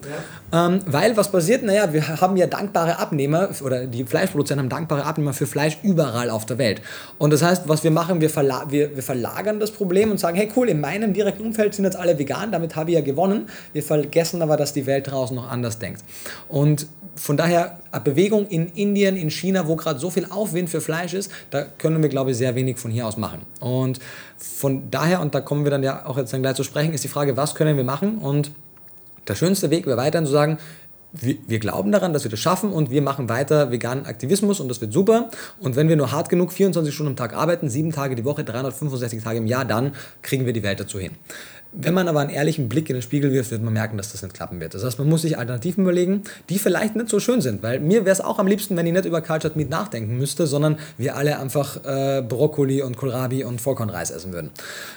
Ja. 0.52 0.68
Ähm, 0.68 0.80
weil 0.86 1.16
was 1.16 1.32
passiert? 1.32 1.64
Naja, 1.64 1.92
wir 1.94 2.08
haben 2.22 2.38
ja 2.38 2.48
dankbare 2.48 2.98
Abnehmer 3.00 3.50
oder 3.64 3.86
die 3.86 4.04
Fleischproduzenten 4.16 4.64
haben 4.64 4.70
dankbare 4.70 5.04
Abnehmer 5.04 5.34
für 5.34 5.46
Fleisch 5.46 5.78
überall 5.84 6.30
auf 6.30 6.46
der 6.46 6.58
Welt. 6.58 6.82
Und 7.18 7.34
das 7.34 7.44
heißt, 7.44 7.68
was 7.68 7.84
wir 7.84 7.92
machen, 7.92 8.22
wir, 8.22 8.30
verla 8.30 8.66
wir, 8.70 8.96
wir 8.96 9.04
verlagern 9.04 9.60
das 9.60 9.72
Problem 9.72 10.10
und 10.10 10.22
sagen, 10.22 10.38
hey 10.38 10.50
cool, 10.56 10.70
in 10.70 10.80
meinem 10.80 11.14
direkten 11.14 11.46
Umfeld 11.46 11.74
sind 11.74 11.84
jetzt 11.84 11.98
alle 11.98 12.18
vegan, 12.18 12.50
damit 12.54 12.78
habe 12.78 12.92
ich 12.92 12.96
ja 12.96 13.02
gewonnen. 13.02 13.50
Wir 13.74 13.84
vergessen 13.84 14.42
aber, 14.42 14.56
dass 14.56 14.72
die 14.72 14.86
Welt 14.86 15.12
draußen 15.12 15.36
noch 15.36 15.52
anders 15.52 15.80
denkt. 15.80 16.02
Und 16.48 16.88
von 17.18 17.36
daher, 17.36 17.80
Bewegung 18.06 18.48
in 18.48 18.68
Indien, 18.68 19.18
in 19.18 19.30
China, 19.30 19.68
wo 19.68 19.76
gerade 19.76 20.00
so 20.00 20.10
viel 20.10 20.28
Aufwind 20.30 20.70
für 20.70 20.80
Fleisch 20.80 21.14
ist, 21.14 21.30
da 21.50 21.64
können 21.64 22.02
wir, 22.02 22.10
glaube 22.10 22.32
ich, 22.32 22.38
sehr 22.38 22.56
wenig 22.56 22.78
von 22.78 22.92
hier 22.92 23.08
aus 23.08 23.18
machen. 23.18 23.42
Und 23.60 24.00
von 24.38 24.90
daher, 24.92 25.20
und 25.20 25.36
da 25.36 25.42
kommen 25.42 25.66
wir 25.66 25.72
dann 25.72 25.84
ja 25.84 26.06
auch 26.06 26.18
jetzt 26.18 26.32
dann 26.32 26.42
gleich 26.42 26.56
zu 26.56 26.64
sprechen, 26.64 26.94
ist 26.94 27.04
die 27.04 27.10
Frage, 27.10 27.36
was 27.36 27.54
können 27.54 27.76
wir 27.76 27.84
machen? 27.84 28.18
Und 28.20 28.52
der 29.28 29.36
schönste 29.36 29.72
Weg 29.72 29.88
wäre 29.88 29.98
weiterhin 29.98 30.26
zu 30.26 30.32
sagen, 30.32 30.58
wir, 31.22 31.38
wir, 31.48 31.60
glauben 31.60 31.92
daran, 31.92 32.14
dass 32.14 32.24
wir 32.24 32.32
das 32.32 32.40
schaffen 32.40 32.72
und 32.72 32.90
wir 32.90 33.02
machen 33.02 33.30
weiter 33.30 33.72
veganen 33.72 34.06
Aktivismus 34.06 34.60
und 34.60 34.70
das 34.70 34.82
wird 34.82 34.94
super. 34.94 35.30
Und 35.60 35.76
wenn 35.76 35.90
wir 35.90 35.96
nur 35.96 36.12
hart 36.12 36.30
genug 36.30 36.54
24 36.54 36.94
Stunden 36.94 37.12
am 37.12 37.16
Tag 37.16 37.34
arbeiten, 37.34 37.70
sieben 37.70 37.92
Tage 37.92 38.16
die 38.16 38.26
Woche, 38.26 38.44
365 38.44 39.24
Tage 39.24 39.38
im 39.40 39.48
Jahr, 39.48 39.66
dann 39.66 39.94
kriegen 40.22 40.46
wir 40.46 40.54
die 40.54 40.64
Welt 40.64 40.80
dazu 40.80 41.00
hin. 41.00 41.12
Wenn 41.78 41.94
man 41.94 42.08
aber 42.08 42.22
einen 42.22 42.30
ehrlichen 42.30 42.70
Blick 42.70 42.90
in 42.90 42.96
den 42.96 43.02
Spiegel 43.02 43.34
wirft, 43.34 43.52
wird 43.52 43.62
man 43.62 43.74
merken, 43.74 43.98
dass 43.98 44.14
das 44.14 44.22
nicht 44.22 44.34
klappen 44.34 44.62
wird. 44.62 44.74
Das 44.74 44.84
heißt, 44.84 44.98
man 44.98 45.10
muss 45.10 45.24
sich 45.24 45.38
Alternativen 45.38 45.84
überlegen, 45.84 46.24
die 46.50 46.58
vielleicht 46.58 46.96
nicht 46.96 47.10
so 47.10 47.20
schön 47.20 47.42
sind, 47.42 47.64
weil 47.64 47.82
mir 47.82 48.06
wäre 48.06 48.14
es 48.14 48.22
auch 48.22 48.40
am 48.40 48.48
liebsten, 48.48 48.78
wenn 48.78 48.88
ich 48.88 48.94
nicht 48.94 49.06
über 49.06 49.22
Cultured 49.22 49.58
Meat 49.58 49.70
nachdenken 49.70 50.18
müsste, 50.18 50.48
sondern 50.48 50.78
wir 50.98 51.18
alle 51.18 51.38
einfach 51.38 51.84
äh, 51.84 52.22
Brokkoli 52.22 52.82
und 52.82 52.96
Kohlrabi 52.96 53.44
und 53.44 53.60
Vollkornreis 53.60 54.10
essen 54.10 54.32
würden. 54.32 54.52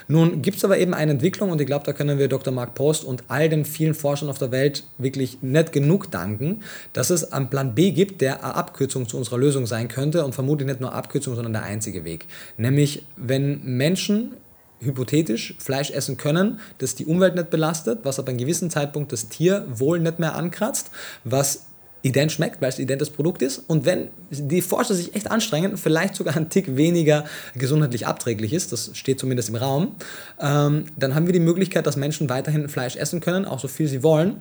Nun 0.06 0.40
gibt 0.40 0.58
es 0.58 0.64
aber 0.64 0.78
eben 0.78 0.94
eine 0.94 1.10
Entwicklung 1.10 1.50
und 1.50 1.60
ich 1.60 1.66
glaube, 1.66 1.84
da 1.84 1.92
können 1.92 2.18
wir 2.18 2.28
Dr. 2.28 2.52
Mark 2.52 2.74
Post 2.74 3.04
und 3.04 3.24
all 3.26 3.48
den 3.48 3.64
vielen 3.64 3.94
Forschern 3.94 4.28
auf 4.28 4.38
der 4.38 4.52
Welt 4.52 4.84
wirklich 4.98 5.38
nicht 5.42 5.72
genug 5.72 6.12
danken, 6.12 6.62
dass 6.92 7.10
es 7.10 7.32
einen 7.32 7.50
Plan 7.50 7.74
B 7.74 7.90
gibt, 7.90 8.20
der 8.20 8.44
eine 8.44 8.54
Abkürzung 8.54 9.08
zu 9.08 9.16
unserer 9.16 9.38
Lösung 9.38 9.66
sein 9.66 9.88
könnte 9.88 10.24
und 10.24 10.34
vermutlich 10.34 10.68
nicht 10.68 10.80
nur 10.80 10.92
Abkürzung, 10.92 11.34
sondern 11.34 11.52
der 11.54 11.64
einzige 11.64 12.04
Weg. 12.04 12.26
Nämlich, 12.56 13.04
wenn 13.16 13.64
Menschen 13.64 14.34
hypothetisch 14.80 15.54
Fleisch 15.58 15.90
essen 15.90 16.16
können, 16.16 16.60
das 16.78 16.94
die 16.94 17.06
Umwelt 17.06 17.34
nicht 17.34 17.50
belastet, 17.50 18.00
was 18.04 18.18
ab 18.18 18.28
einem 18.28 18.38
gewissen 18.38 18.70
Zeitpunkt 18.70 19.12
das 19.12 19.28
Tierwohl 19.28 20.00
nicht 20.00 20.18
mehr 20.18 20.34
ankratzt, 20.34 20.90
was 21.24 21.66
ident 22.02 22.30
schmeckt, 22.30 22.62
weil 22.62 22.68
es 22.68 22.78
identes 22.78 23.10
Produkt 23.10 23.42
ist. 23.42 23.58
Und 23.66 23.84
wenn 23.84 24.08
die 24.30 24.62
Forscher 24.62 24.94
sich 24.94 25.14
echt 25.14 25.30
anstrengen, 25.30 25.76
vielleicht 25.76 26.14
sogar 26.14 26.36
ein 26.36 26.48
Tick 26.48 26.76
weniger 26.76 27.24
gesundheitlich 27.54 28.06
abträglich 28.06 28.52
ist, 28.52 28.72
das 28.72 28.90
steht 28.94 29.18
zumindest 29.18 29.48
im 29.48 29.56
Raum, 29.56 29.96
ähm, 30.40 30.84
dann 30.96 31.14
haben 31.14 31.26
wir 31.26 31.32
die 31.32 31.40
Möglichkeit, 31.40 31.86
dass 31.86 31.96
Menschen 31.96 32.28
weiterhin 32.28 32.68
Fleisch 32.68 32.96
essen 32.96 33.20
können, 33.20 33.44
auch 33.44 33.58
so 33.58 33.68
viel 33.68 33.88
sie 33.88 34.02
wollen, 34.02 34.36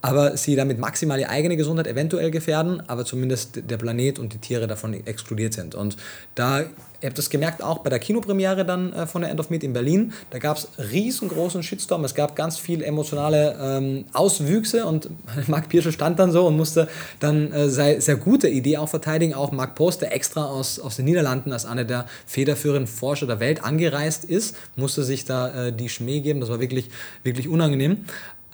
aber 0.00 0.36
sie 0.36 0.56
damit 0.56 0.78
maximal 0.78 1.20
ihre 1.20 1.30
eigene 1.30 1.56
Gesundheit 1.56 1.86
eventuell 1.86 2.30
gefährden, 2.30 2.82
aber 2.88 3.04
zumindest 3.04 3.70
der 3.70 3.76
Planet 3.76 4.18
und 4.18 4.32
die 4.32 4.38
Tiere 4.38 4.66
davon 4.66 4.94
exkludiert 4.94 5.54
sind. 5.54 5.74
Und 5.74 5.96
da, 6.34 6.64
ihr 7.02 7.08
habt 7.08 7.18
das 7.18 7.30
gemerkt, 7.30 7.62
auch 7.62 7.78
bei 7.78 7.90
der 7.90 7.98
Kinopremiere 7.98 8.64
dann 8.64 8.92
äh, 8.92 9.06
von 9.06 9.22
der 9.22 9.30
End 9.30 9.40
of 9.40 9.50
Meat 9.50 9.64
in 9.64 9.72
Berlin, 9.72 10.12
da 10.30 10.38
gab 10.38 10.56
es 10.56 10.68
riesengroßen 10.78 11.62
Shitstorm, 11.62 12.04
es 12.04 12.14
gab 12.14 12.36
ganz 12.36 12.58
viel 12.58 12.82
emotionale 12.82 13.56
ähm, 13.60 14.04
Auswüchse 14.12 14.86
und 14.86 15.08
Marc 15.48 15.68
Pirschel 15.68 15.92
stand 15.92 16.18
dann 16.18 16.30
so 16.30 16.46
und 16.46 16.56
musste 16.56 16.88
dann 17.20 17.52
äh, 17.52 17.68
seine 17.68 18.00
sehr 18.00 18.16
gute 18.16 18.48
Idee 18.48 18.78
auch 18.78 18.88
verteidigen. 18.88 19.34
Auch 19.34 19.50
Marc 19.52 19.74
Post, 19.74 20.02
der 20.02 20.14
extra 20.14 20.46
aus, 20.46 20.78
aus 20.78 20.96
den 20.96 21.06
Niederlanden 21.06 21.52
als 21.52 21.66
einer 21.66 21.84
der 21.84 22.06
federführenden 22.26 22.86
Forscher 22.86 23.26
der 23.26 23.40
Welt 23.40 23.64
angereist 23.64 24.24
ist, 24.24 24.56
musste 24.76 25.02
sich 25.02 25.24
da 25.24 25.66
äh, 25.66 25.72
die 25.72 25.88
Schmäh 25.88 26.20
geben. 26.20 26.40
Das 26.40 26.50
war 26.50 26.60
wirklich, 26.60 26.90
wirklich 27.24 27.48
unangenehm. 27.48 28.04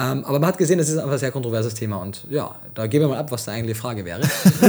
Ähm, 0.00 0.24
aber 0.24 0.38
man 0.38 0.48
hat 0.48 0.58
gesehen, 0.58 0.78
das 0.78 0.88
ist 0.88 0.96
einfach 0.96 1.12
ein 1.12 1.18
sehr 1.18 1.32
kontroverses 1.32 1.74
Thema 1.74 1.96
und 1.96 2.24
ja, 2.30 2.54
da 2.74 2.86
gehen 2.86 3.00
wir 3.00 3.08
mal 3.08 3.18
ab, 3.18 3.32
was 3.32 3.44
da 3.44 3.52
eigentlich 3.52 3.74
die 3.76 3.80
Frage 3.80 4.04
wäre. 4.04 4.22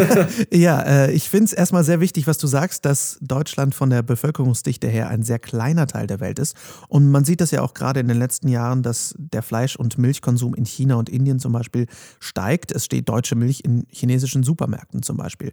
ja, 0.52 0.82
äh, 0.82 1.12
ich 1.12 1.30
finde 1.30 1.46
es 1.46 1.54
erstmal 1.54 1.84
sehr 1.84 2.00
wichtig, 2.00 2.26
was 2.26 2.40
du 2.40 2.48
sagst, 2.48 2.84
dass 2.86 3.20
Deutschland 3.22 3.76
von 3.76 3.92
der 3.92 4.02
Bevölkerungsdichte 4.02 4.88
her 4.88 5.08
ein 5.10 5.22
sehr 5.22 5.38
kleiner 5.38 5.86
Teil 5.86 6.08
der 6.08 6.20
Welt 6.20 6.40
ist. 6.40 6.56
Und 6.88 7.12
man 7.12 7.26
sieht 7.26 7.42
das 7.42 7.52
ja 7.52 7.62
auch 7.62 7.76
gerade 7.76 8.00
in 8.00 8.08
den 8.08 8.18
letzten 8.18 8.48
Jahren, 8.48 8.82
dass 8.82 9.14
der 9.18 9.44
Fleisch- 9.44 9.76
und 9.76 10.00
Milchkonsum 10.00 10.56
in 10.56 10.66
China 10.66 10.96
und 10.96 11.10
Indien 11.10 11.40
zum 11.40 11.52
Beispiel 11.52 11.86
steigt. 12.20 12.72
Es 12.72 12.86
steht 12.86 13.08
deutsche 13.08 13.36
Milch 13.36 13.62
in 13.64 13.86
chinesischen 13.92 14.42
Supermärkten 14.42 15.04
zum 15.04 15.18
Beispiel. 15.18 15.52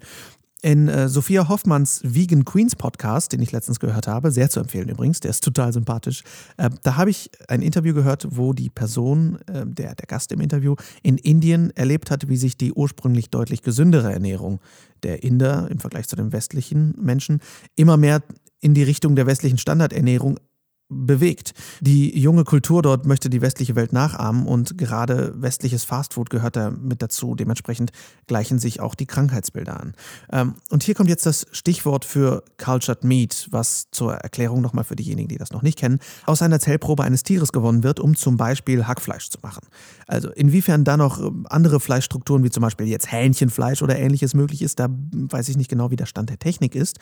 In 0.67 0.89
äh, 0.89 1.09
Sophia 1.09 1.49
Hoffmanns 1.49 2.01
Vegan 2.03 2.45
Queens 2.45 2.75
Podcast, 2.75 3.31
den 3.31 3.41
ich 3.41 3.53
letztens 3.53 3.79
gehört 3.79 4.09
habe, 4.09 4.33
sehr 4.33 4.51
zu 4.51 4.59
empfehlen 4.59 4.89
übrigens, 4.89 5.21
der 5.21 5.31
ist 5.31 5.45
total 5.45 5.73
sympathisch, 5.73 6.25
äh, 6.57 6.71
da 6.83 6.97
habe 6.97 7.09
ich 7.09 7.31
ein 7.47 7.63
Interview 7.63 7.95
gehört, 7.95 8.27
wo 8.33 8.53
die 8.53 8.69
Person, 8.69 9.39
äh, 9.47 9.65
der, 9.65 9.95
der 9.95 10.07
Gast 10.09 10.33
im 10.33 10.41
Interview, 10.41 10.75
in 11.05 11.19
Indien 11.19 11.71
erlebt 11.77 12.11
hat, 12.11 12.29
wie 12.29 12.37
sich 12.37 12.57
die 12.57 12.73
ursprünglich 12.73 13.31
deutlich 13.31 13.63
gesündere 13.63 14.13
Ernährung 14.13 14.59
der 15.05 15.23
Inder 15.23 15.71
im 15.71 15.79
Vergleich 15.79 16.09
zu 16.09 16.17
den 16.17 16.33
westlichen 16.33 16.97
Menschen 17.01 17.39
immer 17.77 17.97
mehr 17.97 18.25
in 18.59 18.75
die 18.75 18.83
Richtung 18.83 19.15
der 19.15 19.27
westlichen 19.27 19.59
Standardernährung 19.59 20.41
bewegt. 20.89 21.53
Die 21.81 22.19
junge 22.19 22.45
Kultur 22.45 22.81
dort 22.81 23.07
möchte 23.07 23.29
die 23.29 23.41
westliche 23.41 23.75
Welt 23.75 23.93
nachahmen 23.93 24.47
und 24.47 24.79
gerade 24.79 25.35
westliches 25.37 25.85
Fastfood 25.85 26.31
gehört 26.31 26.57
da 26.57 26.71
mit 26.71 27.03
dazu. 27.03 27.35
Dementsprechend 27.35 27.91
gleichen 28.27 28.59
sich 28.59 28.81
auch 28.81 28.95
die 28.95 29.07
Krankheitsbilder 29.07 29.81
an. 29.81 29.95
Ähm, 30.31 30.55
und 30.71 30.85
hier 30.85 30.95
kommt 30.95 31.09
jetzt 31.09 31.27
das 31.27 31.47
Stichwort 31.51 32.05
für 32.05 32.45
Cultured 32.57 33.03
Meat, 33.03 33.49
was 33.51 33.89
zur 33.91 34.15
Erklärung 34.15 34.61
nochmal 34.61 34.85
für 34.85 34.97
diejenigen, 34.97 35.29
die 35.29 35.39
das 35.39 35.51
noch 35.51 35.63
nicht 35.63 35.79
kennen, 35.79 35.99
aus 36.25 36.41
einer 36.41 36.61
Zellprobe 36.61 37.03
eines 37.03 37.25
Tieres 37.25 37.53
gewonnen 37.53 37.83
wird, 37.83 37.99
um 37.99 38.15
zum 38.15 38.37
Beispiel 38.37 38.87
Hackfleisch 38.87 39.29
zu 39.29 39.39
machen. 39.43 39.67
Also 40.07 40.31
inwiefern 40.31 40.85
da 40.85 40.97
noch 40.97 41.19
ähm, 41.19 41.47
andere 41.51 41.81
Fleischstrukturen 41.81 42.45
wie 42.45 42.51
zum 42.51 42.63
Beispiel 42.63 42.87
jetzt 42.87 43.11
Hähnchenfleisch 43.11 43.83
oder 43.83 43.99
ähnliches 43.99 44.35
möglich 44.35 44.63
ist, 44.63 44.79
da 44.79 44.89
weiß 44.89 45.49
ich 45.49 45.57
nicht 45.57 45.71
genau, 45.71 45.91
wie 45.91 45.97
der 45.97 46.07
Stand 46.07 46.31
der 46.31 46.39
Technik 46.39 46.77
ist. 46.77 46.99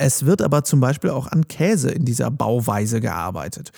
Es 0.00 0.24
wird 0.24 0.40
aber 0.40 0.64
zum 0.64 0.80
Beispiel 0.80 1.10
auch 1.10 1.26
an 1.26 1.46
Käse 1.46 1.90
in 1.90 2.06
dieser 2.06 2.30
Bauweise 2.30 3.02
gearbeitet. 3.02 3.70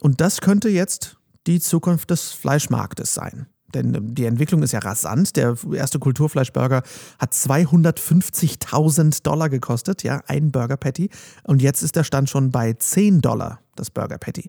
Und 0.00 0.22
das 0.22 0.40
könnte 0.40 0.70
jetzt 0.70 1.18
die 1.46 1.60
Zukunft 1.60 2.08
des 2.10 2.32
Fleischmarktes 2.32 3.12
sein. 3.12 3.48
Denn 3.74 3.92
ähm, 3.94 4.14
die 4.14 4.24
Entwicklung 4.24 4.62
ist 4.62 4.72
ja 4.72 4.78
rasant. 4.78 5.36
Der 5.36 5.58
erste 5.74 5.98
Kulturfleischburger 5.98 6.82
hat 7.18 7.34
250.000 7.34 9.22
Dollar 9.22 9.50
gekostet, 9.50 10.02
ja, 10.04 10.22
ein 10.26 10.52
Burger 10.52 10.78
Patty. 10.78 11.10
Und 11.44 11.60
jetzt 11.60 11.82
ist 11.82 11.96
der 11.96 12.04
Stand 12.04 12.30
schon 12.30 12.50
bei 12.50 12.72
10 12.72 13.20
Dollar, 13.20 13.60
das 13.76 13.90
Burger 13.90 14.16
Patty. 14.16 14.48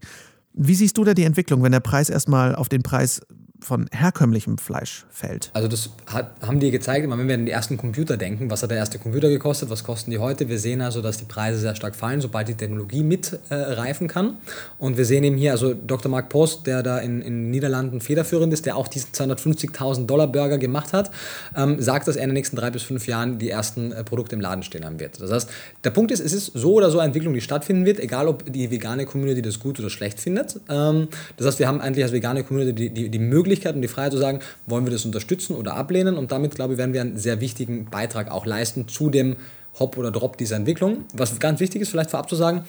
Wie 0.53 0.75
siehst 0.75 0.97
du 0.97 1.03
da 1.03 1.13
die 1.13 1.25
Entwicklung, 1.25 1.63
wenn 1.63 1.73
der 1.73 1.81
Preis 1.81 2.09
erstmal 2.09 2.55
auf 2.55 2.69
den 2.69 2.81
Preis 2.81 3.19
von 3.61 3.87
herkömmlichem 3.91 4.57
Fleisch 4.57 5.05
fällt. 5.09 5.51
Also 5.53 5.67
das 5.67 5.89
hat, 6.07 6.31
haben 6.41 6.59
die 6.59 6.71
gezeigt, 6.71 7.09
wenn 7.09 7.27
wir 7.27 7.35
an 7.35 7.45
die 7.45 7.51
ersten 7.51 7.77
Computer 7.77 8.17
denken, 8.17 8.49
was 8.49 8.63
hat 8.63 8.71
der 8.71 8.77
erste 8.77 8.99
Computer 8.99 9.29
gekostet, 9.29 9.69
was 9.69 9.83
kosten 9.83 10.11
die 10.11 10.17
heute? 10.17 10.49
Wir 10.49 10.59
sehen 10.59 10.81
also, 10.81 11.01
dass 11.01 11.17
die 11.17 11.25
Preise 11.25 11.59
sehr 11.59 11.75
stark 11.75 11.95
fallen, 11.95 12.21
sobald 12.21 12.47
die 12.47 12.55
Technologie 12.55 13.03
mitreifen 13.03 14.07
äh, 14.07 14.09
kann. 14.09 14.37
Und 14.77 14.97
wir 14.97 15.05
sehen 15.05 15.23
eben 15.23 15.37
hier, 15.37 15.51
also 15.51 15.73
Dr. 15.73 16.11
Mark 16.11 16.29
Post, 16.29 16.67
der 16.67 16.83
da 16.83 16.99
in 16.99 17.21
den 17.21 17.51
Niederlanden 17.51 18.01
federführend 18.01 18.53
ist, 18.53 18.65
der 18.65 18.75
auch 18.75 18.87
diesen 18.87 19.11
250.000 19.11 20.05
Dollar 20.05 20.27
Burger 20.27 20.57
gemacht 20.57 20.93
hat, 20.93 21.11
ähm, 21.55 21.81
sagt, 21.81 22.07
dass 22.07 22.15
er 22.15 22.23
in 22.23 22.29
den 22.29 22.35
nächsten 22.35 22.55
drei 22.55 22.71
bis 22.71 22.83
fünf 22.83 23.07
Jahren 23.07 23.39
die 23.39 23.49
ersten 23.49 23.91
äh, 23.91 24.03
Produkte 24.03 24.35
im 24.35 24.41
Laden 24.41 24.63
stehen 24.63 24.85
haben 24.85 24.99
wird. 24.99 25.21
Das 25.21 25.31
heißt, 25.31 25.49
der 25.83 25.89
Punkt 25.91 26.11
ist, 26.11 26.19
es 26.19 26.33
ist 26.33 26.51
so 26.53 26.73
oder 26.73 26.89
so 26.91 26.99
eine 26.99 27.07
Entwicklung, 27.07 27.33
die 27.33 27.41
stattfinden 27.41 27.85
wird, 27.85 27.99
egal 27.99 28.27
ob 28.27 28.51
die 28.51 28.71
vegane 28.71 29.05
Community 29.05 29.41
das 29.41 29.59
gut 29.59 29.79
oder 29.79 29.89
schlecht 29.89 30.19
findet. 30.19 30.59
Ähm, 30.69 31.09
das 31.37 31.47
heißt, 31.47 31.59
wir 31.59 31.67
haben 31.67 31.81
eigentlich 31.81 32.03
als 32.03 32.13
vegane 32.13 32.43
Community 32.43 32.73
die, 32.73 32.89
die, 32.89 33.09
die 33.09 33.19
Möglichkeit, 33.19 33.48
Möglichkeit 33.49 33.75
und 33.75 33.81
die 33.81 33.87
Freiheit 33.87 34.11
zu 34.11 34.17
sagen, 34.17 34.39
wollen 34.67 34.85
wir 34.85 34.91
das 34.91 35.05
unterstützen 35.05 35.55
oder 35.55 35.75
ablehnen. 35.75 36.17
Und 36.17 36.31
damit, 36.31 36.55
glaube 36.55 36.73
ich, 36.73 36.79
werden 36.79 36.93
wir 36.93 37.01
einen 37.01 37.17
sehr 37.17 37.41
wichtigen 37.41 37.85
Beitrag 37.85 38.31
auch 38.31 38.45
leisten 38.45 38.87
zu 38.87 39.09
dem 39.09 39.35
Hop 39.79 39.97
oder 39.97 40.11
Drop 40.11 40.37
dieser 40.37 40.55
Entwicklung. 40.55 41.05
Was 41.13 41.37
ganz 41.39 41.59
wichtig 41.59 41.81
ist, 41.81 41.89
vielleicht 41.89 42.11
vorab 42.11 42.29
zu 42.29 42.35
sagen, 42.35 42.63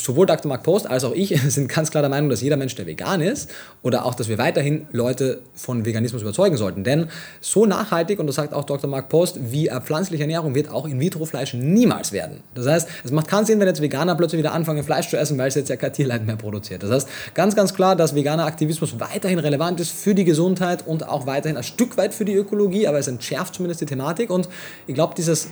sowohl 0.00 0.26
Dr. 0.26 0.48
Mark 0.48 0.62
Post 0.62 0.88
als 0.88 1.04
auch 1.04 1.12
ich 1.12 1.40
sind 1.48 1.68
ganz 1.68 1.90
klar 1.90 2.02
der 2.02 2.10
Meinung, 2.10 2.30
dass 2.30 2.40
jeder 2.40 2.56
Mensch, 2.56 2.74
der 2.74 2.86
vegan 2.86 3.20
ist, 3.20 3.50
oder 3.82 4.06
auch, 4.06 4.14
dass 4.14 4.28
wir 4.28 4.38
weiterhin 4.38 4.86
Leute 4.92 5.40
von 5.54 5.84
Veganismus 5.84 6.22
überzeugen 6.22 6.56
sollten. 6.56 6.84
Denn 6.84 7.08
so 7.40 7.66
nachhaltig, 7.66 8.18
und 8.18 8.26
das 8.26 8.36
sagt 8.36 8.54
auch 8.54 8.64
Dr. 8.64 8.88
Mark 8.88 9.08
Post, 9.08 9.38
wie 9.52 9.70
pflanzliche 9.84 10.22
Ernährung 10.22 10.54
wird 10.54 10.70
auch 10.70 10.86
In-vitro-Fleisch 10.86 11.54
niemals 11.54 12.12
werden. 12.12 12.40
Das 12.54 12.66
heißt, 12.66 12.88
es 13.04 13.12
macht 13.12 13.28
keinen 13.28 13.44
Sinn, 13.44 13.60
wenn 13.60 13.66
jetzt 13.66 13.82
Veganer 13.82 14.14
plötzlich 14.14 14.38
wieder 14.38 14.52
anfangen, 14.52 14.82
Fleisch 14.82 15.08
zu 15.08 15.16
essen, 15.16 15.38
weil 15.38 15.48
es 15.48 15.54
jetzt 15.54 15.68
ja 15.68 15.76
kein 15.76 15.92
Tierleid 15.92 16.26
mehr 16.26 16.36
produziert. 16.36 16.82
Das 16.82 16.90
heißt, 16.90 17.08
ganz, 17.34 17.54
ganz 17.54 17.74
klar, 17.74 17.96
dass 17.96 18.14
veganer 18.14 18.46
Aktivismus 18.46 18.98
weiterhin 18.98 19.38
relevant 19.38 19.80
ist 19.80 19.90
für 19.90 20.14
die 20.14 20.24
Gesundheit 20.24 20.86
und 20.86 21.08
auch 21.08 21.26
weiterhin 21.26 21.56
ein 21.56 21.62
Stück 21.62 21.96
weit 21.96 22.14
für 22.14 22.24
die 22.24 22.34
Ökologie, 22.34 22.86
aber 22.86 22.98
es 22.98 23.08
entschärft 23.08 23.54
zumindest 23.54 23.80
die 23.80 23.86
Thematik. 23.86 24.30
Und 24.30 24.48
ich 24.86 24.94
glaube, 24.94 25.14
dieses 25.14 25.48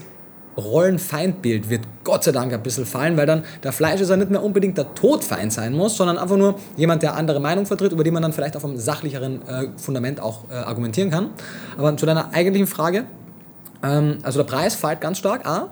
Rollenfeindbild 0.57 1.69
wird 1.69 1.81
Gott 2.03 2.23
sei 2.23 2.31
Dank 2.31 2.53
ein 2.53 2.63
bisschen 2.63 2.85
fallen, 2.85 3.17
weil 3.17 3.25
dann 3.25 3.43
der 3.63 3.71
Fleischesser 3.71 4.17
nicht 4.17 4.31
mehr 4.31 4.43
unbedingt 4.43 4.77
der 4.77 4.93
Todfeind 4.95 5.51
sein 5.51 5.73
muss, 5.73 5.97
sondern 5.97 6.17
einfach 6.17 6.37
nur 6.37 6.55
jemand, 6.77 7.03
der 7.03 7.15
andere 7.15 7.39
Meinung 7.39 7.65
vertritt, 7.65 7.91
über 7.91 8.03
die 8.03 8.11
man 8.11 8.21
dann 8.21 8.33
vielleicht 8.33 8.55
auf 8.55 8.63
einem 8.63 8.77
sachlicheren 8.77 9.41
äh, 9.47 9.67
Fundament 9.77 10.19
auch 10.19 10.49
äh, 10.49 10.53
argumentieren 10.53 11.09
kann. 11.09 11.31
Aber 11.77 11.95
zu 11.97 12.05
deiner 12.05 12.33
eigentlichen 12.33 12.67
Frage, 12.67 13.05
ähm, 13.83 14.17
also 14.23 14.39
der 14.39 14.45
Preis 14.45 14.75
fällt 14.75 15.01
ganz 15.01 15.17
stark, 15.17 15.45
A. 15.45 15.69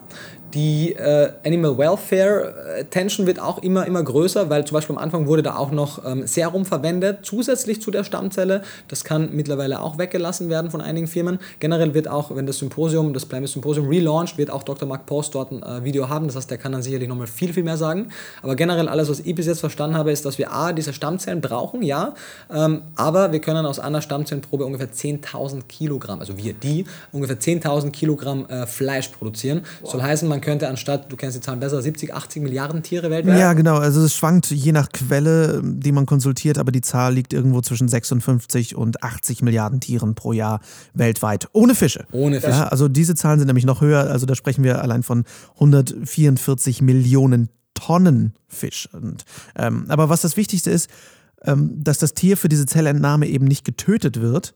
Die 0.54 0.94
äh, 0.94 1.32
Animal 1.46 1.78
Welfare 1.78 2.54
Attention 2.80 3.26
wird 3.26 3.40
auch 3.40 3.58
immer, 3.64 3.88
immer 3.88 4.04
größer, 4.04 4.50
weil 4.50 4.66
zum 4.66 4.76
Beispiel 4.76 4.96
am 4.96 5.02
Anfang 5.02 5.26
wurde 5.26 5.42
da 5.42 5.56
auch 5.56 5.72
noch 5.72 6.06
ähm, 6.06 6.28
Serum 6.28 6.66
verwendet, 6.66 7.20
zusätzlich 7.24 7.82
zu 7.82 7.90
der 7.90 8.04
Stammzelle. 8.04 8.62
Das 8.88 9.04
kann 9.04 9.30
mittlerweile 9.34 9.82
auch 9.82 9.98
weggelassen 9.98 10.50
werden 10.50 10.70
von 10.70 10.82
einigen 10.82 11.08
Firmen. 11.08 11.40
Generell 11.60 11.94
wird 11.96 12.08
auch, 12.08 12.36
wenn 12.36 12.46
das 12.46 12.60
Symposium, 12.60 13.14
das 13.14 13.26
Planet 13.26 13.50
Symposium 13.50 13.88
relauncht, 13.88 14.38
wird 14.38 14.52
auch 14.52 14.64
Dr. 14.64 14.88
Mark 14.88 15.08
Post 15.08 15.34
dort 15.34 15.52
ein 15.52 15.64
äh, 15.64 15.84
Video 15.84 16.08
haben. 16.10 16.28
Das 16.28 16.36
heißt, 16.36 16.52
der 16.52 16.60
kann 16.60 16.72
dann 16.72 16.84
sicherlich 16.84 17.10
nochmal 17.10 17.28
viel, 17.28 17.52
viel 17.52 17.64
mehr 17.64 17.78
sagen. 17.78 18.10
Aber 18.44 18.56
generell 18.56 18.88
alles, 18.88 19.10
was 19.10 19.22
ich 19.22 19.34
bis 19.34 19.48
jetzt 19.48 19.60
verstanden 19.60 19.98
habe, 19.98 20.12
ist, 20.12 20.24
dass 20.26 20.38
wir 20.38 20.52
A, 20.52 20.72
diese 20.74 20.94
Stammzellen 20.94 21.42
brauchen, 21.42 21.82
ja, 21.82 22.14
ähm, 22.54 22.84
aber 22.96 23.32
wir 23.32 23.40
können 23.40 23.66
aus 23.66 23.80
einer 23.80 24.02
Stammzellenprobe 24.02 24.66
ungefähr 24.66 24.92
10.000 24.92 25.64
Kilogramm, 25.68 26.20
also 26.20 26.38
wir, 26.38 26.54
die, 26.54 26.86
ungefähr 27.12 27.40
10.000 27.40 27.92
Kilogramm 27.92 28.46
äh, 28.48 28.68
Fleisch 28.68 29.08
produzieren. 29.08 29.64
Wow. 29.82 29.92
Soll 29.92 30.04
heißen, 30.04 30.28
man 30.28 30.43
könnte 30.44 30.68
anstatt, 30.68 31.12
du 31.12 31.16
kennst 31.16 31.36
die 31.36 31.42
Zahlen 31.42 31.60
besser, 31.60 31.82
70, 31.82 32.14
80 32.14 32.44
Milliarden 32.44 32.84
Tiere 32.84 33.10
weltweit? 33.10 33.40
Ja, 33.40 33.54
genau. 33.54 33.78
Also 33.78 34.02
es 34.04 34.16
schwankt 34.16 34.52
je 34.52 34.72
nach 34.72 34.90
Quelle, 34.92 35.62
die 35.64 35.92
man 35.92 36.06
konsultiert, 36.06 36.58
aber 36.58 36.72
die 36.72 36.82
Zahl 36.82 37.14
liegt 37.14 37.34
irgendwo 37.34 37.62
zwischen 37.62 37.88
56 37.88 38.76
und 38.76 39.02
80 39.02 39.42
Milliarden 39.42 39.80
Tieren 39.80 40.14
pro 40.14 40.34
Jahr 40.34 40.60
weltweit. 40.94 41.48
Ohne 41.54 41.74
Fische. 41.74 42.06
Ohne 42.12 42.42
Fische. 42.42 42.52
Ja, 42.52 42.68
also 42.68 42.88
diese 42.88 43.16
Zahlen 43.16 43.40
sind 43.40 43.48
nämlich 43.48 43.66
noch 43.66 43.82
höher. 43.82 44.10
Also 44.12 44.26
da 44.26 44.36
sprechen 44.36 44.64
wir 44.64 44.82
allein 44.82 45.02
von 45.02 45.24
144 45.56 46.82
Millionen 46.82 47.50
Tonnen 47.74 48.34
Fisch. 48.48 48.88
Und, 48.94 49.26
ähm, 49.56 49.86
aber 49.88 50.10
was 50.10 50.22
das 50.22 50.38
Wichtigste 50.38 50.70
ist, 50.70 50.90
ähm, 51.46 51.84
dass 51.84 51.98
das 51.98 52.14
Tier 52.14 52.38
für 52.38 52.50
diese 52.50 52.66
Zellentnahme 52.66 53.28
eben 53.28 53.46
nicht 53.46 53.66
getötet 53.66 54.22
wird, 54.22 54.54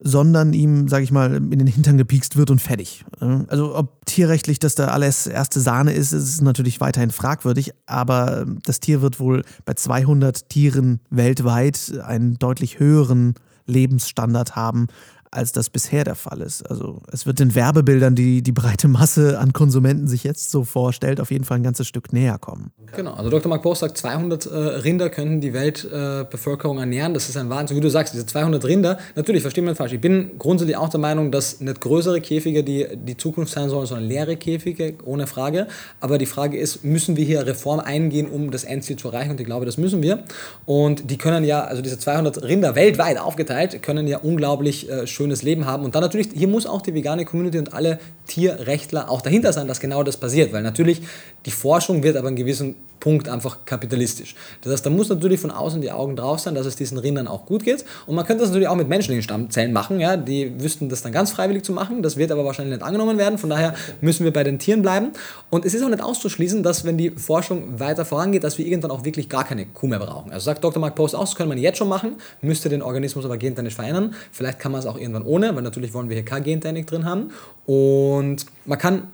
sondern 0.00 0.52
ihm, 0.52 0.88
sage 0.88 1.04
ich 1.04 1.10
mal, 1.10 1.34
in 1.34 1.50
den 1.50 1.66
Hintern 1.66 1.98
gepiekst 1.98 2.36
wird 2.36 2.50
und 2.50 2.60
fertig. 2.60 3.04
Also 3.48 3.76
ob 3.76 4.06
tierrechtlich 4.06 4.58
das 4.58 4.74
da 4.74 4.88
alles 4.88 5.26
erste 5.26 5.60
Sahne 5.60 5.92
ist, 5.92 6.12
ist 6.12 6.40
natürlich 6.40 6.80
weiterhin 6.80 7.10
fragwürdig, 7.10 7.72
aber 7.86 8.46
das 8.64 8.80
Tier 8.80 9.02
wird 9.02 9.18
wohl 9.18 9.42
bei 9.64 9.74
200 9.74 10.48
Tieren 10.48 11.00
weltweit 11.10 11.92
einen 12.04 12.38
deutlich 12.38 12.78
höheren 12.78 13.34
Lebensstandard 13.66 14.56
haben 14.56 14.86
als 15.30 15.52
das 15.52 15.70
bisher 15.70 16.04
der 16.04 16.14
Fall 16.14 16.40
ist. 16.40 16.62
Also 16.68 17.02
es 17.12 17.26
wird 17.26 17.38
den 17.38 17.54
Werbebildern, 17.54 18.14
die 18.14 18.42
die 18.42 18.52
breite 18.52 18.88
Masse 18.88 19.38
an 19.38 19.52
Konsumenten 19.52 20.06
sich 20.08 20.24
jetzt 20.24 20.50
so 20.50 20.64
vorstellt, 20.64 21.20
auf 21.20 21.30
jeden 21.30 21.44
Fall 21.44 21.58
ein 21.58 21.62
ganzes 21.62 21.86
Stück 21.86 22.12
näher 22.12 22.38
kommen. 22.38 22.72
Genau, 22.96 23.14
also 23.14 23.30
Dr. 23.30 23.48
Mark 23.48 23.62
Post 23.62 23.80
sagt, 23.80 23.98
200 23.98 24.46
äh, 24.46 24.56
Rinder 24.56 25.10
könnten 25.10 25.40
die 25.40 25.52
Weltbevölkerung 25.52 26.78
äh, 26.78 26.80
ernähren. 26.80 27.14
Das 27.14 27.28
ist 27.28 27.36
ein 27.36 27.50
Wahnsinn. 27.50 27.76
Wie 27.76 27.80
du 27.80 27.90
sagst, 27.90 28.14
diese 28.14 28.26
200 28.26 28.64
Rinder, 28.64 28.98
natürlich, 29.14 29.42
verstehe 29.42 29.62
mich 29.64 29.76
falsch. 29.76 29.92
Ich 29.92 30.00
bin 30.00 30.38
grundsätzlich 30.38 30.76
auch 30.76 30.88
der 30.88 31.00
Meinung, 31.00 31.30
dass 31.30 31.60
nicht 31.60 31.80
größere 31.80 32.20
Käfige 32.20 32.64
die, 32.64 32.86
die 32.94 33.16
Zukunft 33.16 33.52
sein 33.52 33.68
sollen, 33.68 33.86
sondern 33.86 34.08
leere 34.08 34.36
Käfige, 34.36 34.94
ohne 35.04 35.26
Frage. 35.26 35.66
Aber 36.00 36.18
die 36.18 36.26
Frage 36.26 36.58
ist, 36.58 36.84
müssen 36.84 37.16
wir 37.16 37.24
hier 37.24 37.46
Reform 37.46 37.80
eingehen, 37.80 38.28
um 38.28 38.50
das 38.50 38.64
Endziel 38.64 38.96
zu 38.96 39.08
erreichen? 39.08 39.32
Und 39.32 39.40
ich 39.40 39.46
glaube, 39.46 39.66
das 39.66 39.76
müssen 39.76 40.02
wir. 40.02 40.24
Und 40.64 41.10
die 41.10 41.18
können 41.18 41.44
ja, 41.44 41.64
also 41.64 41.82
diese 41.82 41.98
200 41.98 42.42
Rinder 42.42 42.74
weltweit 42.74 43.18
aufgeteilt, 43.18 43.82
können 43.82 44.06
ja 44.06 44.18
unglaublich 44.18 44.90
äh, 44.90 45.06
schönes 45.18 45.42
Leben 45.42 45.66
haben. 45.66 45.84
Und 45.84 45.94
dann 45.94 46.02
natürlich, 46.02 46.28
hier 46.34 46.48
muss 46.48 46.66
auch 46.66 46.80
die 46.80 46.94
vegane 46.94 47.24
Community 47.24 47.58
und 47.58 47.74
alle 47.74 47.98
Tierrechtler 48.26 49.10
auch 49.10 49.20
dahinter 49.20 49.52
sein, 49.52 49.66
dass 49.66 49.80
genau 49.80 50.02
das 50.04 50.16
passiert. 50.16 50.52
Weil 50.52 50.62
natürlich 50.62 51.02
die 51.44 51.50
Forschung 51.50 52.02
wird 52.02 52.16
aber 52.16 52.28
einen 52.28 52.36
gewissen 52.36 52.76
Punkt 53.00 53.28
einfach 53.28 53.64
kapitalistisch. 53.64 54.34
Das 54.62 54.72
heißt, 54.72 54.86
da 54.86 54.90
muss 54.90 55.08
natürlich 55.08 55.40
von 55.40 55.50
außen 55.50 55.80
die 55.80 55.90
Augen 55.90 56.16
drauf 56.16 56.40
sein, 56.40 56.54
dass 56.54 56.66
es 56.66 56.76
diesen 56.76 56.98
Rindern 56.98 57.28
auch 57.28 57.46
gut 57.46 57.64
geht. 57.64 57.84
Und 58.06 58.14
man 58.14 58.26
könnte 58.26 58.42
das 58.42 58.50
natürlich 58.50 58.68
auch 58.68 58.76
mit 58.76 58.88
menschlichen 58.88 59.22
Stammzellen 59.22 59.72
machen. 59.72 60.00
Ja? 60.00 60.16
Die 60.16 60.60
wüssten 60.60 60.88
das 60.88 61.02
dann 61.02 61.12
ganz 61.12 61.30
freiwillig 61.30 61.64
zu 61.64 61.72
machen. 61.72 62.02
Das 62.02 62.16
wird 62.16 62.32
aber 62.32 62.44
wahrscheinlich 62.44 62.76
nicht 62.76 62.84
angenommen 62.84 63.18
werden. 63.18 63.38
Von 63.38 63.50
daher 63.50 63.74
müssen 64.00 64.24
wir 64.24 64.32
bei 64.32 64.44
den 64.44 64.58
Tieren 64.58 64.82
bleiben. 64.82 65.12
Und 65.50 65.64
es 65.64 65.74
ist 65.74 65.82
auch 65.82 65.88
nicht 65.88 66.02
auszuschließen, 66.02 66.62
dass 66.62 66.84
wenn 66.84 66.98
die 66.98 67.10
Forschung 67.10 67.78
weiter 67.78 68.04
vorangeht, 68.04 68.44
dass 68.44 68.58
wir 68.58 68.66
irgendwann 68.66 68.90
auch 68.90 69.04
wirklich 69.04 69.28
gar 69.28 69.44
keine 69.44 69.66
Kuh 69.66 69.86
mehr 69.86 69.98
brauchen. 69.98 70.32
Also 70.32 70.44
sagt 70.44 70.64
Dr. 70.64 70.80
Mark 70.80 70.94
Post 70.94 71.14
auch, 71.14 71.20
das 71.20 71.36
können 71.36 71.50
wir 71.50 71.58
jetzt 71.58 71.78
schon 71.78 71.88
machen, 71.88 72.16
müsste 72.40 72.68
den 72.68 72.82
Organismus 72.82 73.24
aber 73.24 73.36
gentechnisch 73.36 73.74
verändern. 73.74 74.14
Vielleicht 74.32 74.58
kann 74.58 74.72
man 74.72 74.80
es 74.80 74.86
auch 74.86 74.98
irgendwann 74.98 75.22
ohne, 75.22 75.54
weil 75.54 75.62
natürlich 75.62 75.94
wollen 75.94 76.08
wir 76.08 76.16
hier 76.16 76.24
keine 76.24 76.44
Gentechnik 76.44 76.86
drin 76.86 77.04
haben. 77.04 77.30
Und 77.66 78.46
man 78.64 78.78
kann 78.78 79.08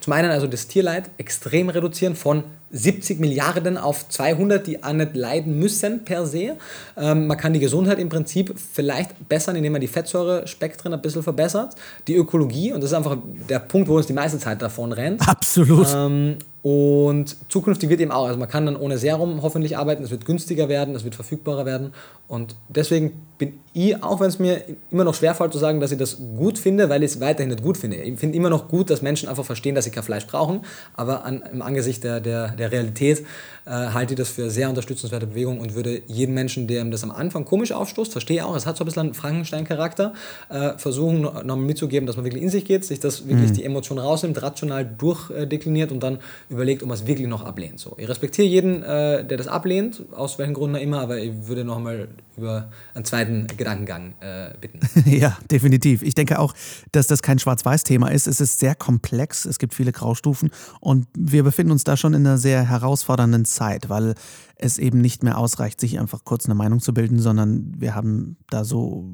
zum 0.00 0.12
einen 0.12 0.30
also 0.30 0.46
das 0.46 0.68
Tierleid 0.68 1.10
extrem 1.18 1.68
reduzieren 1.68 2.14
von 2.14 2.44
70 2.72 3.20
Milliarden 3.20 3.78
auf 3.78 4.08
200, 4.08 4.66
die 4.66 4.82
auch 4.82 4.92
nicht 4.92 5.14
leiden 5.14 5.58
müssen 5.58 6.04
per 6.04 6.26
se. 6.26 6.56
Ähm, 6.96 7.26
man 7.26 7.36
kann 7.36 7.52
die 7.52 7.60
Gesundheit 7.60 7.98
im 7.98 8.08
Prinzip 8.08 8.54
vielleicht 8.56 9.28
bessern, 9.28 9.56
indem 9.56 9.72
man 9.72 9.80
die 9.80 9.88
Fettsäurespektren 9.88 10.92
ein 10.92 11.00
bisschen 11.00 11.22
verbessert. 11.22 11.74
Die 12.08 12.16
Ökologie, 12.16 12.72
und 12.72 12.82
das 12.82 12.90
ist 12.90 12.96
einfach 12.96 13.16
der 13.48 13.60
Punkt, 13.60 13.88
wo 13.88 13.96
uns 13.96 14.06
die 14.06 14.12
meiste 14.12 14.38
Zeit 14.38 14.60
davon 14.62 14.92
rennt. 14.92 15.26
Absolut. 15.28 15.86
Ähm, 15.94 16.38
und 16.62 17.36
zukünftig 17.48 17.88
wird 17.88 18.00
eben 18.00 18.10
auch, 18.10 18.26
also 18.26 18.40
man 18.40 18.48
kann 18.48 18.66
dann 18.66 18.74
ohne 18.74 18.98
Serum 18.98 19.42
hoffentlich 19.42 19.78
arbeiten, 19.78 20.02
es 20.02 20.10
wird 20.10 20.24
günstiger 20.24 20.68
werden, 20.68 20.96
es 20.96 21.04
wird 21.04 21.14
verfügbarer 21.14 21.64
werden. 21.64 21.92
Und 22.26 22.56
deswegen 22.68 23.12
bin 23.38 23.60
ich, 23.74 24.02
auch 24.02 24.20
wenn 24.20 24.28
es 24.28 24.38
mir 24.38 24.62
immer 24.90 25.04
noch 25.04 25.14
schwerfällt 25.14 25.52
zu 25.52 25.58
sagen, 25.58 25.80
dass 25.80 25.92
ich 25.92 25.98
das 25.98 26.16
gut 26.36 26.58
finde, 26.58 26.88
weil 26.88 27.02
ich 27.02 27.12
es 27.12 27.20
weiterhin 27.20 27.50
nicht 27.50 27.62
gut 27.62 27.76
finde. 27.76 27.96
Ich 27.96 28.18
finde 28.18 28.36
immer 28.36 28.48
noch 28.48 28.68
gut, 28.68 28.88
dass 28.88 29.02
Menschen 29.02 29.28
einfach 29.28 29.44
verstehen, 29.44 29.74
dass 29.74 29.84
sie 29.84 29.90
kein 29.90 30.02
Fleisch 30.02 30.26
brauchen, 30.26 30.60
aber 30.94 31.24
an, 31.24 31.42
im 31.52 31.60
Angesicht 31.60 32.02
der, 32.02 32.20
der, 32.20 32.48
der 32.52 32.72
Realität 32.72 33.24
äh, 33.66 33.70
halte 33.70 34.14
ich 34.14 34.18
das 34.18 34.30
für 34.30 34.48
sehr 34.48 34.68
unterstützenswerte 34.68 35.26
Bewegung 35.26 35.60
und 35.60 35.74
würde 35.74 36.00
jeden 36.06 36.34
Menschen, 36.34 36.66
der 36.66 36.80
ihm 36.80 36.90
das 36.90 37.02
am 37.02 37.10
Anfang 37.10 37.44
komisch 37.44 37.72
aufstoßt, 37.72 38.12
verstehe 38.12 38.46
auch, 38.46 38.56
es 38.56 38.64
hat 38.64 38.76
so 38.76 38.84
ein 38.84 38.86
bisschen 38.86 39.02
einen 39.02 39.14
Frankenstein-Charakter, 39.14 40.14
äh, 40.48 40.78
versuchen 40.78 41.22
nochmal 41.22 41.56
mitzugeben, 41.56 42.06
dass 42.06 42.16
man 42.16 42.24
wirklich 42.24 42.42
in 42.42 42.50
sich 42.50 42.64
geht, 42.64 42.84
sich 42.84 43.00
das 43.00 43.28
wirklich 43.28 43.50
mhm. 43.50 43.54
die 43.54 43.64
Emotion 43.64 43.98
rausnimmt, 43.98 44.40
rational 44.40 44.86
durchdekliniert 44.86 45.92
und 45.92 46.02
dann 46.02 46.18
überlegt, 46.48 46.82
ob 46.82 46.88
man 46.88 46.96
es 46.96 47.06
wirklich 47.06 47.28
noch 47.28 47.44
ablehnt. 47.44 47.78
So, 47.78 47.94
ich 47.98 48.08
respektiere 48.08 48.48
jeden, 48.48 48.82
äh, 48.82 49.24
der 49.24 49.36
das 49.36 49.48
ablehnt, 49.48 50.02
aus 50.12 50.38
welchen 50.38 50.54
Gründen 50.54 50.76
immer, 50.76 51.00
aber 51.00 51.18
ich 51.18 51.32
würde 51.46 51.64
nochmal 51.64 52.08
über 52.36 52.68
einen 52.94 53.04
zweiten 53.26 53.46
Gedankengang 53.56 54.14
äh, 54.20 54.54
bitten. 54.60 54.80
ja, 55.10 55.36
definitiv. 55.50 56.02
Ich 56.02 56.14
denke 56.14 56.38
auch, 56.38 56.54
dass 56.92 57.06
das 57.06 57.22
kein 57.22 57.38
Schwarz-Weiß-Thema 57.38 58.08
ist. 58.08 58.26
Es 58.26 58.40
ist 58.40 58.58
sehr 58.58 58.74
komplex, 58.74 59.44
es 59.44 59.58
gibt 59.58 59.74
viele 59.74 59.92
Graustufen 59.92 60.50
und 60.80 61.06
wir 61.16 61.42
befinden 61.42 61.72
uns 61.72 61.84
da 61.84 61.96
schon 61.96 62.14
in 62.14 62.26
einer 62.26 62.38
sehr 62.38 62.68
herausfordernden 62.68 63.44
Zeit, 63.44 63.88
weil 63.88 64.14
es 64.56 64.78
eben 64.78 65.00
nicht 65.00 65.22
mehr 65.22 65.38
ausreicht, 65.38 65.80
sich 65.80 65.98
einfach 65.98 66.24
kurz 66.24 66.46
eine 66.46 66.54
Meinung 66.54 66.80
zu 66.80 66.94
bilden, 66.94 67.18
sondern 67.18 67.74
wir 67.76 67.94
haben 67.94 68.36
da 68.48 68.64
so 68.64 69.04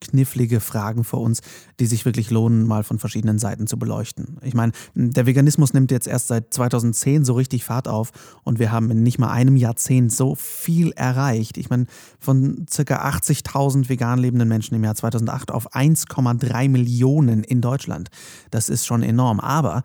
knifflige 0.00 0.60
Fragen 0.60 1.04
vor 1.04 1.20
uns, 1.20 1.40
die 1.80 1.86
sich 1.86 2.04
wirklich 2.04 2.30
lohnen, 2.30 2.66
mal 2.66 2.84
von 2.84 2.98
verschiedenen 2.98 3.38
Seiten 3.38 3.66
zu 3.66 3.78
beleuchten. 3.78 4.38
Ich 4.42 4.54
meine, 4.54 4.72
der 4.94 5.26
Veganismus 5.26 5.74
nimmt 5.74 5.90
jetzt 5.90 6.06
erst 6.06 6.28
seit 6.28 6.52
2010 6.52 7.24
so 7.24 7.34
richtig 7.34 7.64
Fahrt 7.64 7.88
auf 7.88 8.12
und 8.44 8.58
wir 8.58 8.72
haben 8.72 8.90
in 8.90 9.02
nicht 9.02 9.18
mal 9.18 9.30
einem 9.30 9.56
Jahrzehnt 9.56 10.12
so 10.12 10.34
viel 10.34 10.92
erreicht. 10.92 11.58
Ich 11.58 11.70
meine, 11.70 11.86
von 12.18 12.66
ca. 12.74 13.08
80.000 13.08 13.88
vegan 13.88 14.18
lebenden 14.18 14.48
Menschen 14.48 14.74
im 14.74 14.84
Jahr 14.84 14.94
2008 14.94 15.50
auf 15.50 15.74
1,3 15.74 16.68
Millionen 16.68 17.44
in 17.44 17.60
Deutschland. 17.60 18.08
Das 18.50 18.68
ist 18.68 18.86
schon 18.86 19.02
enorm. 19.02 19.40
Aber 19.40 19.82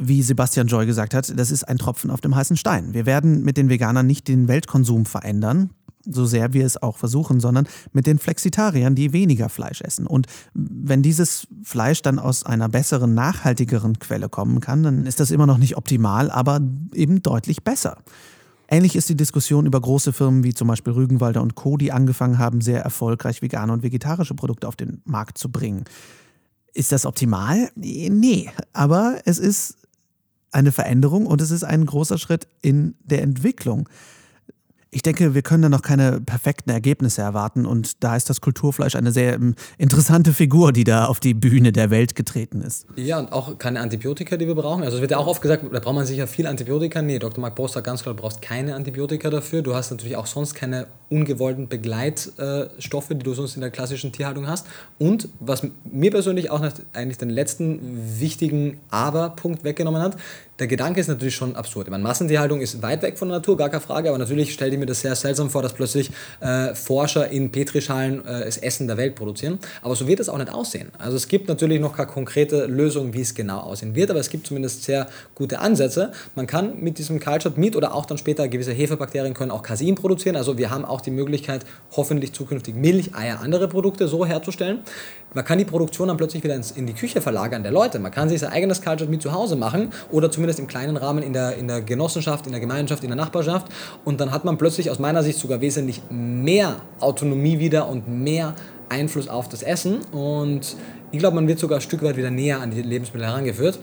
wie 0.00 0.22
Sebastian 0.22 0.66
Joy 0.66 0.86
gesagt 0.86 1.14
hat, 1.14 1.32
das 1.38 1.50
ist 1.50 1.64
ein 1.64 1.78
Tropfen 1.78 2.10
auf 2.10 2.20
dem 2.20 2.34
heißen 2.34 2.56
Stein. 2.56 2.94
Wir 2.94 3.06
werden 3.06 3.42
mit 3.42 3.56
den 3.56 3.68
Veganern 3.68 4.06
nicht 4.06 4.28
den 4.28 4.48
Weltkonsum 4.48 5.06
verändern 5.06 5.70
so 6.10 6.26
sehr 6.26 6.52
wir 6.52 6.64
es 6.64 6.82
auch 6.82 6.96
versuchen, 6.96 7.40
sondern 7.40 7.68
mit 7.92 8.06
den 8.06 8.18
Flexitariern, 8.18 8.94
die 8.94 9.12
weniger 9.12 9.48
Fleisch 9.48 9.80
essen. 9.82 10.06
Und 10.06 10.26
wenn 10.54 11.02
dieses 11.02 11.46
Fleisch 11.62 12.02
dann 12.02 12.18
aus 12.18 12.44
einer 12.44 12.68
besseren, 12.68 13.14
nachhaltigeren 13.14 13.98
Quelle 13.98 14.28
kommen 14.28 14.60
kann, 14.60 14.82
dann 14.82 15.06
ist 15.06 15.20
das 15.20 15.30
immer 15.30 15.46
noch 15.46 15.58
nicht 15.58 15.76
optimal, 15.76 16.30
aber 16.30 16.60
eben 16.94 17.22
deutlich 17.22 17.62
besser. 17.62 17.98
Ähnlich 18.70 18.96
ist 18.96 19.08
die 19.08 19.16
Diskussion 19.16 19.64
über 19.64 19.80
große 19.80 20.12
Firmen 20.12 20.44
wie 20.44 20.52
zum 20.52 20.68
Beispiel 20.68 20.92
Rügenwalder 20.92 21.40
und 21.40 21.54
Co., 21.54 21.78
die 21.78 21.90
angefangen 21.90 22.38
haben, 22.38 22.60
sehr 22.60 22.82
erfolgreich 22.82 23.40
vegane 23.40 23.72
und 23.72 23.82
vegetarische 23.82 24.34
Produkte 24.34 24.68
auf 24.68 24.76
den 24.76 25.00
Markt 25.04 25.38
zu 25.38 25.50
bringen. 25.50 25.84
Ist 26.74 26.92
das 26.92 27.06
optimal? 27.06 27.70
Nee, 27.74 28.50
aber 28.74 29.20
es 29.24 29.38
ist 29.38 29.77
eine 30.50 30.72
Veränderung 30.72 31.26
und 31.26 31.40
es 31.40 31.50
ist 31.50 31.64
ein 31.64 31.84
großer 31.84 32.18
Schritt 32.18 32.48
in 32.62 32.94
der 33.04 33.22
Entwicklung. 33.22 33.88
Ich 34.90 35.02
denke, 35.02 35.34
wir 35.34 35.42
können 35.42 35.62
da 35.62 35.68
noch 35.68 35.82
keine 35.82 36.20
perfekten 36.20 36.70
Ergebnisse 36.70 37.20
erwarten 37.20 37.66
und 37.66 38.02
da 38.02 38.16
ist 38.16 38.30
das 38.30 38.40
Kulturfleisch 38.40 38.96
eine 38.96 39.12
sehr 39.12 39.34
ähm, 39.34 39.54
interessante 39.76 40.32
Figur, 40.32 40.72
die 40.72 40.84
da 40.84 41.04
auf 41.04 41.20
die 41.20 41.34
Bühne 41.34 41.72
der 41.72 41.90
Welt 41.90 42.14
getreten 42.14 42.62
ist. 42.62 42.86
Ja, 42.96 43.18
und 43.18 43.30
auch 43.32 43.58
keine 43.58 43.80
Antibiotika, 43.80 44.38
die 44.38 44.46
wir 44.46 44.54
brauchen. 44.54 44.82
Also 44.82 44.96
es 44.96 45.00
wird 45.02 45.10
ja 45.10 45.18
auch 45.18 45.26
oft 45.26 45.42
gesagt, 45.42 45.64
da 45.70 45.80
braucht 45.80 45.94
man 45.94 46.06
sicher 46.06 46.26
viel 46.26 46.46
Antibiotika. 46.46 47.02
Nee, 47.02 47.18
Dr. 47.18 47.40
Mark 47.40 47.54
Bost 47.54 47.74
sagt 47.74 47.86
ganz 47.86 48.02
klar, 48.02 48.14
du 48.14 48.22
brauchst 48.22 48.40
keine 48.40 48.74
Antibiotika 48.74 49.28
dafür. 49.28 49.60
Du 49.60 49.74
hast 49.74 49.90
natürlich 49.90 50.16
auch 50.16 50.26
sonst 50.26 50.54
keine 50.54 50.86
ungewollten 51.10 51.68
Begleitstoffe, 51.68 53.08
die 53.08 53.18
du 53.18 53.34
sonst 53.34 53.56
in 53.56 53.60
der 53.60 53.70
klassischen 53.70 54.12
Tierhaltung 54.12 54.46
hast. 54.46 54.66
Und 54.98 55.28
was 55.40 55.66
mir 55.84 56.10
persönlich 56.10 56.50
auch 56.50 56.66
eigentlich 56.94 57.18
den 57.18 57.30
letzten 57.30 57.80
wichtigen 58.20 58.78
Aber-Punkt 58.90 59.64
weggenommen 59.64 60.00
hat, 60.00 60.16
der 60.58 60.66
Gedanke 60.66 61.00
ist 61.00 61.08
natürlich 61.08 61.36
schon 61.36 61.54
absurd. 61.54 61.86
Ich 61.86 61.90
meine, 61.90 62.02
Massentierhaltung 62.02 62.60
ist 62.60 62.82
weit 62.82 63.02
weg 63.02 63.16
von 63.16 63.28
der 63.28 63.38
Natur, 63.38 63.56
gar 63.56 63.68
keine 63.68 63.80
Frage, 63.80 64.08
aber 64.08 64.18
natürlich 64.18 64.52
stelle 64.52 64.72
ich 64.72 64.78
mir 64.78 64.86
das 64.86 65.00
sehr 65.00 65.14
seltsam 65.14 65.50
vor, 65.50 65.62
dass 65.62 65.72
plötzlich 65.72 66.10
äh, 66.40 66.74
Forscher 66.74 67.28
in 67.30 67.52
Petrischalen 67.52 68.26
äh, 68.26 68.44
das 68.44 68.58
Essen 68.58 68.88
der 68.88 68.96
Welt 68.96 69.14
produzieren. 69.14 69.58
Aber 69.82 69.94
so 69.94 70.08
wird 70.08 70.18
es 70.20 70.28
auch 70.28 70.38
nicht 70.38 70.52
aussehen. 70.52 70.88
Also 70.98 71.16
es 71.16 71.28
gibt 71.28 71.48
natürlich 71.48 71.80
noch 71.80 71.96
keine 71.96 72.08
konkrete 72.08 72.66
Lösung, 72.66 73.14
wie 73.14 73.20
es 73.20 73.34
genau 73.34 73.60
aussehen 73.60 73.94
wird, 73.94 74.10
aber 74.10 74.18
es 74.18 74.30
gibt 74.30 74.46
zumindest 74.46 74.82
sehr 74.82 75.06
gute 75.34 75.60
Ansätze. 75.60 76.12
Man 76.34 76.46
kann 76.46 76.80
mit 76.80 76.98
diesem 76.98 77.20
Cultured 77.20 77.56
Meat 77.56 77.76
oder 77.76 77.94
auch 77.94 78.06
dann 78.06 78.18
später 78.18 78.48
gewisse 78.48 78.72
Hefebakterien 78.72 79.34
können 79.34 79.52
auch 79.52 79.62
Casein 79.62 79.94
produzieren. 79.94 80.34
Also 80.34 80.58
wir 80.58 80.70
haben 80.70 80.84
auch 80.84 81.00
die 81.00 81.12
Möglichkeit, 81.12 81.64
hoffentlich 81.92 82.32
zukünftig 82.32 82.74
Milch, 82.74 83.14
Eier, 83.14 83.40
andere 83.40 83.68
Produkte 83.68 84.08
so 84.08 84.26
herzustellen. 84.26 84.80
Man 85.34 85.44
kann 85.44 85.58
die 85.58 85.64
Produktion 85.64 86.08
dann 86.08 86.16
plötzlich 86.16 86.42
wieder 86.42 86.54
ins, 86.54 86.70
in 86.70 86.86
die 86.86 86.94
Küche 86.94 87.20
verlagern 87.20 87.62
der 87.62 87.72
Leute. 87.72 87.98
Man 87.98 88.10
kann 88.10 88.28
sich 88.28 88.40
sein 88.40 88.50
eigenes 88.50 88.80
Cultured 88.80 89.10
Meat 89.10 89.22
zu 89.22 89.32
Hause 89.32 89.56
machen 89.56 89.90
oder 90.10 90.30
zumindest 90.30 90.58
im 90.58 90.66
kleinen 90.66 90.96
Rahmen 90.96 91.22
in 91.22 91.32
der, 91.32 91.56
in 91.56 91.68
der 91.68 91.82
Genossenschaft, 91.82 92.46
in 92.46 92.52
der 92.52 92.60
Gemeinschaft, 92.60 93.02
in 93.02 93.10
der 93.10 93.16
Nachbarschaft. 93.16 93.66
Und 94.04 94.20
dann 94.20 94.32
hat 94.32 94.44
man 94.44 94.56
plötzlich 94.56 94.90
aus 94.90 94.98
meiner 94.98 95.22
Sicht 95.22 95.38
sogar 95.38 95.60
wesentlich 95.60 96.00
mehr 96.10 96.76
Autonomie 97.00 97.58
wieder 97.58 97.88
und 97.88 98.08
mehr 98.08 98.54
Einfluss 98.88 99.28
auf 99.28 99.48
das 99.48 99.62
Essen. 99.62 100.00
Und 100.12 100.76
ich 101.10 101.18
glaube, 101.18 101.34
man 101.34 101.46
wird 101.46 101.58
sogar 101.58 101.78
ein 101.78 101.82
Stück 101.82 102.02
weit 102.02 102.16
wieder 102.16 102.30
näher 102.30 102.60
an 102.60 102.70
die 102.70 102.82
Lebensmittel 102.82 103.26
herangeführt. 103.26 103.78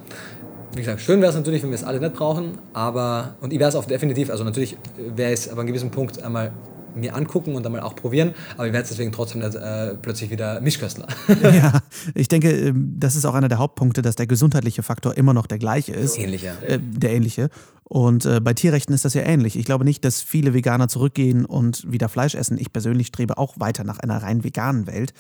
Wie 0.74 0.82
gesagt, 0.82 1.00
schön 1.00 1.22
wäre 1.22 1.30
es 1.30 1.36
natürlich, 1.38 1.64
wenn 1.64 1.70
wir 1.70 1.76
es 1.76 1.86
alle 1.86 2.02
nicht 2.02 2.16
brauchen, 2.16 2.58
aber, 2.74 3.36
und 3.40 3.54
ich 3.54 3.60
wäre 3.60 3.70
es 3.70 3.78
auch 3.78 3.86
definitiv, 3.86 4.30
also 4.30 4.44
natürlich 4.44 4.76
wäre 5.16 5.32
es 5.32 5.48
aber 5.48 5.54
an 5.54 5.60
einem 5.60 5.68
gewissen 5.68 5.90
Punkt 5.90 6.22
einmal 6.22 6.52
mir 6.96 7.16
angucken 7.16 7.56
und 7.56 7.64
dann 7.64 7.72
mal 7.72 7.82
auch 7.82 7.96
probieren, 7.96 8.34
aber 8.56 8.68
ich 8.68 8.74
werde 8.74 8.88
deswegen 8.88 9.12
trotzdem 9.12 9.42
äh, 9.42 9.96
plötzlich 10.02 10.30
wieder 10.30 10.62
Mischköstler. 10.62 11.08
ja, 11.42 11.82
ich 12.16 12.28
denke, 12.28 12.52
ähm, 12.52 12.96
das 12.98 13.16
ist 13.16 13.26
auch 13.26 13.34
einer 13.34 13.48
der 13.48 13.60
Hauptpunkte, 13.60 14.02
dass 14.02 14.16
der 14.16 14.28
gesundheitliche 14.28 14.84
Faktor 14.84 15.18
immer 15.18 15.34
noch 15.34 15.48
der 15.48 15.60
gleiche 15.60 15.94
ist. 15.94 16.18
Ähnlicher. 16.18 16.54
Äh, 16.68 16.80
der 16.80 17.12
ähnliche. 17.12 17.50
Und 17.88 18.26
äh, 18.26 18.40
bei 18.40 18.56
Tierrechten 18.56 18.96
ist 18.96 19.06
das 19.06 19.14
ja 19.14 19.22
ähnlich. 19.22 19.56
Ich 19.56 19.66
glaube 19.66 19.86
nicht, 19.86 20.04
dass 20.04 20.22
viele 20.22 20.56
Veganer 20.56 20.88
zurückgehen 20.88 21.46
und 21.46 21.90
wieder 21.92 22.10
Fleisch 22.10 22.34
essen. 22.34 22.58
Ich 22.58 22.74
persönlich 22.74 23.08
strebe 23.08 23.38
auch 23.38 23.60
weiter 23.60 23.84
nach 23.84 24.00
einer 24.00 24.24
rein 24.24 24.44
veganen 24.44 24.88
Welt. 24.88 25.14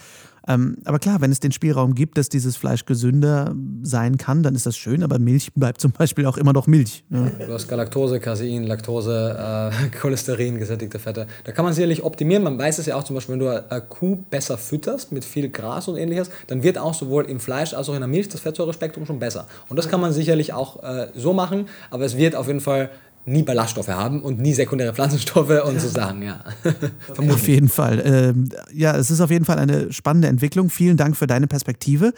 Ähm, 0.47 0.77
aber 0.85 0.99
klar, 0.99 1.21
wenn 1.21 1.31
es 1.31 1.39
den 1.39 1.51
Spielraum 1.51 1.95
gibt, 1.95 2.17
dass 2.17 2.29
dieses 2.29 2.55
Fleisch 2.55 2.85
gesünder 2.85 3.55
sein 3.81 4.17
kann, 4.17 4.43
dann 4.43 4.55
ist 4.55 4.65
das 4.65 4.77
schön, 4.77 5.03
aber 5.03 5.19
Milch 5.19 5.53
bleibt 5.55 5.81
zum 5.81 5.91
Beispiel 5.91 6.25
auch 6.25 6.37
immer 6.37 6.53
noch 6.53 6.67
Milch. 6.67 7.03
Ja. 7.09 7.29
Du 7.45 7.53
hast 7.53 7.67
Galaktose, 7.67 8.19
Casein, 8.19 8.63
Laktose, 8.63 9.71
äh, 9.71 9.89
Cholesterin, 9.99 10.59
gesättigte 10.59 10.99
Fette. 10.99 11.27
Da 11.43 11.51
kann 11.51 11.65
man 11.65 11.73
sicherlich 11.73 12.03
optimieren. 12.03 12.43
Man 12.43 12.57
weiß 12.57 12.77
es 12.79 12.85
ja 12.85 12.95
auch 12.95 13.03
zum 13.03 13.15
Beispiel, 13.15 13.33
wenn 13.33 13.39
du 13.39 13.69
eine 13.69 13.81
Kuh 13.81 14.17
besser 14.29 14.57
fütterst 14.57 15.11
mit 15.11 15.25
viel 15.25 15.49
Gras 15.49 15.87
und 15.87 15.97
ähnliches, 15.97 16.29
dann 16.47 16.63
wird 16.63 16.77
auch 16.77 16.93
sowohl 16.93 17.25
im 17.25 17.39
Fleisch 17.39 17.73
als 17.73 17.89
auch 17.89 17.93
in 17.93 18.01
der 18.01 18.07
Milch 18.07 18.29
das 18.29 18.41
Fettsäurespektrum 18.41 19.05
schon 19.05 19.19
besser. 19.19 19.47
Und 19.69 19.77
das 19.77 19.89
kann 19.89 20.01
man 20.01 20.13
sicherlich 20.13 20.53
auch 20.53 20.83
äh, 20.83 21.07
so 21.15 21.33
machen, 21.33 21.67
aber 21.89 22.05
es 22.05 22.17
wird 22.17 22.35
auf 22.35 22.47
jeden 22.47 22.61
Fall 22.61 22.89
nie 23.25 23.43
Ballaststoffe 23.43 23.87
haben 23.87 24.21
und 24.21 24.39
nie 24.39 24.53
sekundäre 24.53 24.93
Pflanzenstoffe 24.93 25.63
und 25.65 25.81
so 25.81 25.87
Sachen, 25.87 26.21
ja. 26.21 26.43
auf 27.29 27.47
jeden 27.47 27.69
Fall. 27.69 28.01
Ähm, 28.05 28.49
ja, 28.73 28.95
es 28.95 29.11
ist 29.11 29.21
auf 29.21 29.31
jeden 29.31 29.45
Fall 29.45 29.57
eine 29.57 29.91
spannende 29.91 30.27
Entwicklung. 30.27 30.69
Vielen 30.69 30.97
Dank 30.97 31.17
für 31.17 31.27
deine 31.27 31.47
Perspektive. 31.47 32.13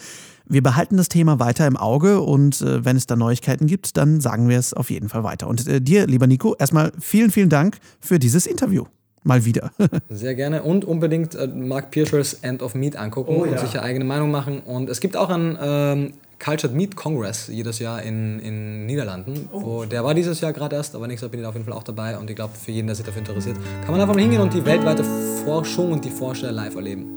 Wir 0.49 0.63
behalten 0.63 0.97
das 0.97 1.09
Thema 1.09 1.39
weiter 1.39 1.67
im 1.67 1.75
Auge 1.75 2.21
und 2.21 2.61
äh, 2.61 2.85
wenn 2.85 2.95
es 2.95 3.05
da 3.05 3.15
Neuigkeiten 3.15 3.67
gibt, 3.67 3.97
dann 3.97 4.21
sagen 4.21 4.47
wir 4.47 4.57
es 4.57 4.73
auf 4.73 4.89
jeden 4.89 5.09
Fall 5.09 5.23
weiter. 5.23 5.47
Und 5.47 5.67
äh, 5.67 5.81
dir, 5.81 6.07
lieber 6.07 6.27
Nico, 6.27 6.55
erstmal 6.57 6.91
vielen, 6.99 7.31
vielen 7.31 7.49
Dank 7.49 7.77
für 7.99 8.19
dieses 8.19 8.47
Interview. 8.47 8.85
Mal 9.23 9.43
wieder. 9.43 9.71
Sehr 10.09 10.35
gerne 10.35 10.63
und 10.63 10.85
unbedingt 10.85 11.35
äh, 11.35 11.47
Mark 11.47 11.91
Pierschers 11.91 12.33
End 12.35 12.61
of 12.61 12.75
Meat 12.75 12.95
angucken 12.95 13.35
oh, 13.35 13.43
und 13.43 13.51
ja. 13.51 13.57
sich 13.57 13.71
eine 13.71 13.83
eigene 13.83 14.05
Meinung 14.05 14.31
machen. 14.31 14.61
Und 14.61 14.89
es 14.89 15.01
gibt 15.01 15.17
auch 15.17 15.29
ein 15.29 15.57
ähm, 15.61 16.13
Cultured 16.39 16.73
Meat 16.73 16.95
Congress 16.95 17.47
jedes 17.47 17.79
Jahr 17.79 18.01
in 18.03 18.39
den 18.39 18.85
Niederlanden. 18.85 19.49
Oh. 19.51 19.61
Wo, 19.61 19.85
der 19.85 20.03
war 20.03 20.13
dieses 20.13 20.39
Jahr 20.41 20.53
gerade 20.53 20.75
erst, 20.75 20.95
aber 20.95 21.07
nächstes 21.07 21.25
Jahr 21.25 21.31
bin 21.31 21.39
ich 21.39 21.45
auf 21.45 21.55
jeden 21.55 21.65
Fall 21.65 21.73
auch 21.73 21.83
dabei. 21.83 22.17
Und 22.17 22.29
ich 22.29 22.35
glaube, 22.35 22.53
für 22.55 22.71
jeden, 22.71 22.87
der 22.87 22.95
sich 22.95 23.05
dafür 23.05 23.19
interessiert, 23.19 23.57
kann 23.81 23.91
man 23.91 24.01
einfach 24.01 24.13
mal 24.13 24.21
hingehen 24.21 24.41
und 24.41 24.53
die 24.53 24.63
weltweite 24.63 25.03
Forschung 25.43 25.91
und 25.91 26.05
die 26.05 26.09
Forscher 26.09 26.51
live 26.51 26.75
erleben. 26.75 27.13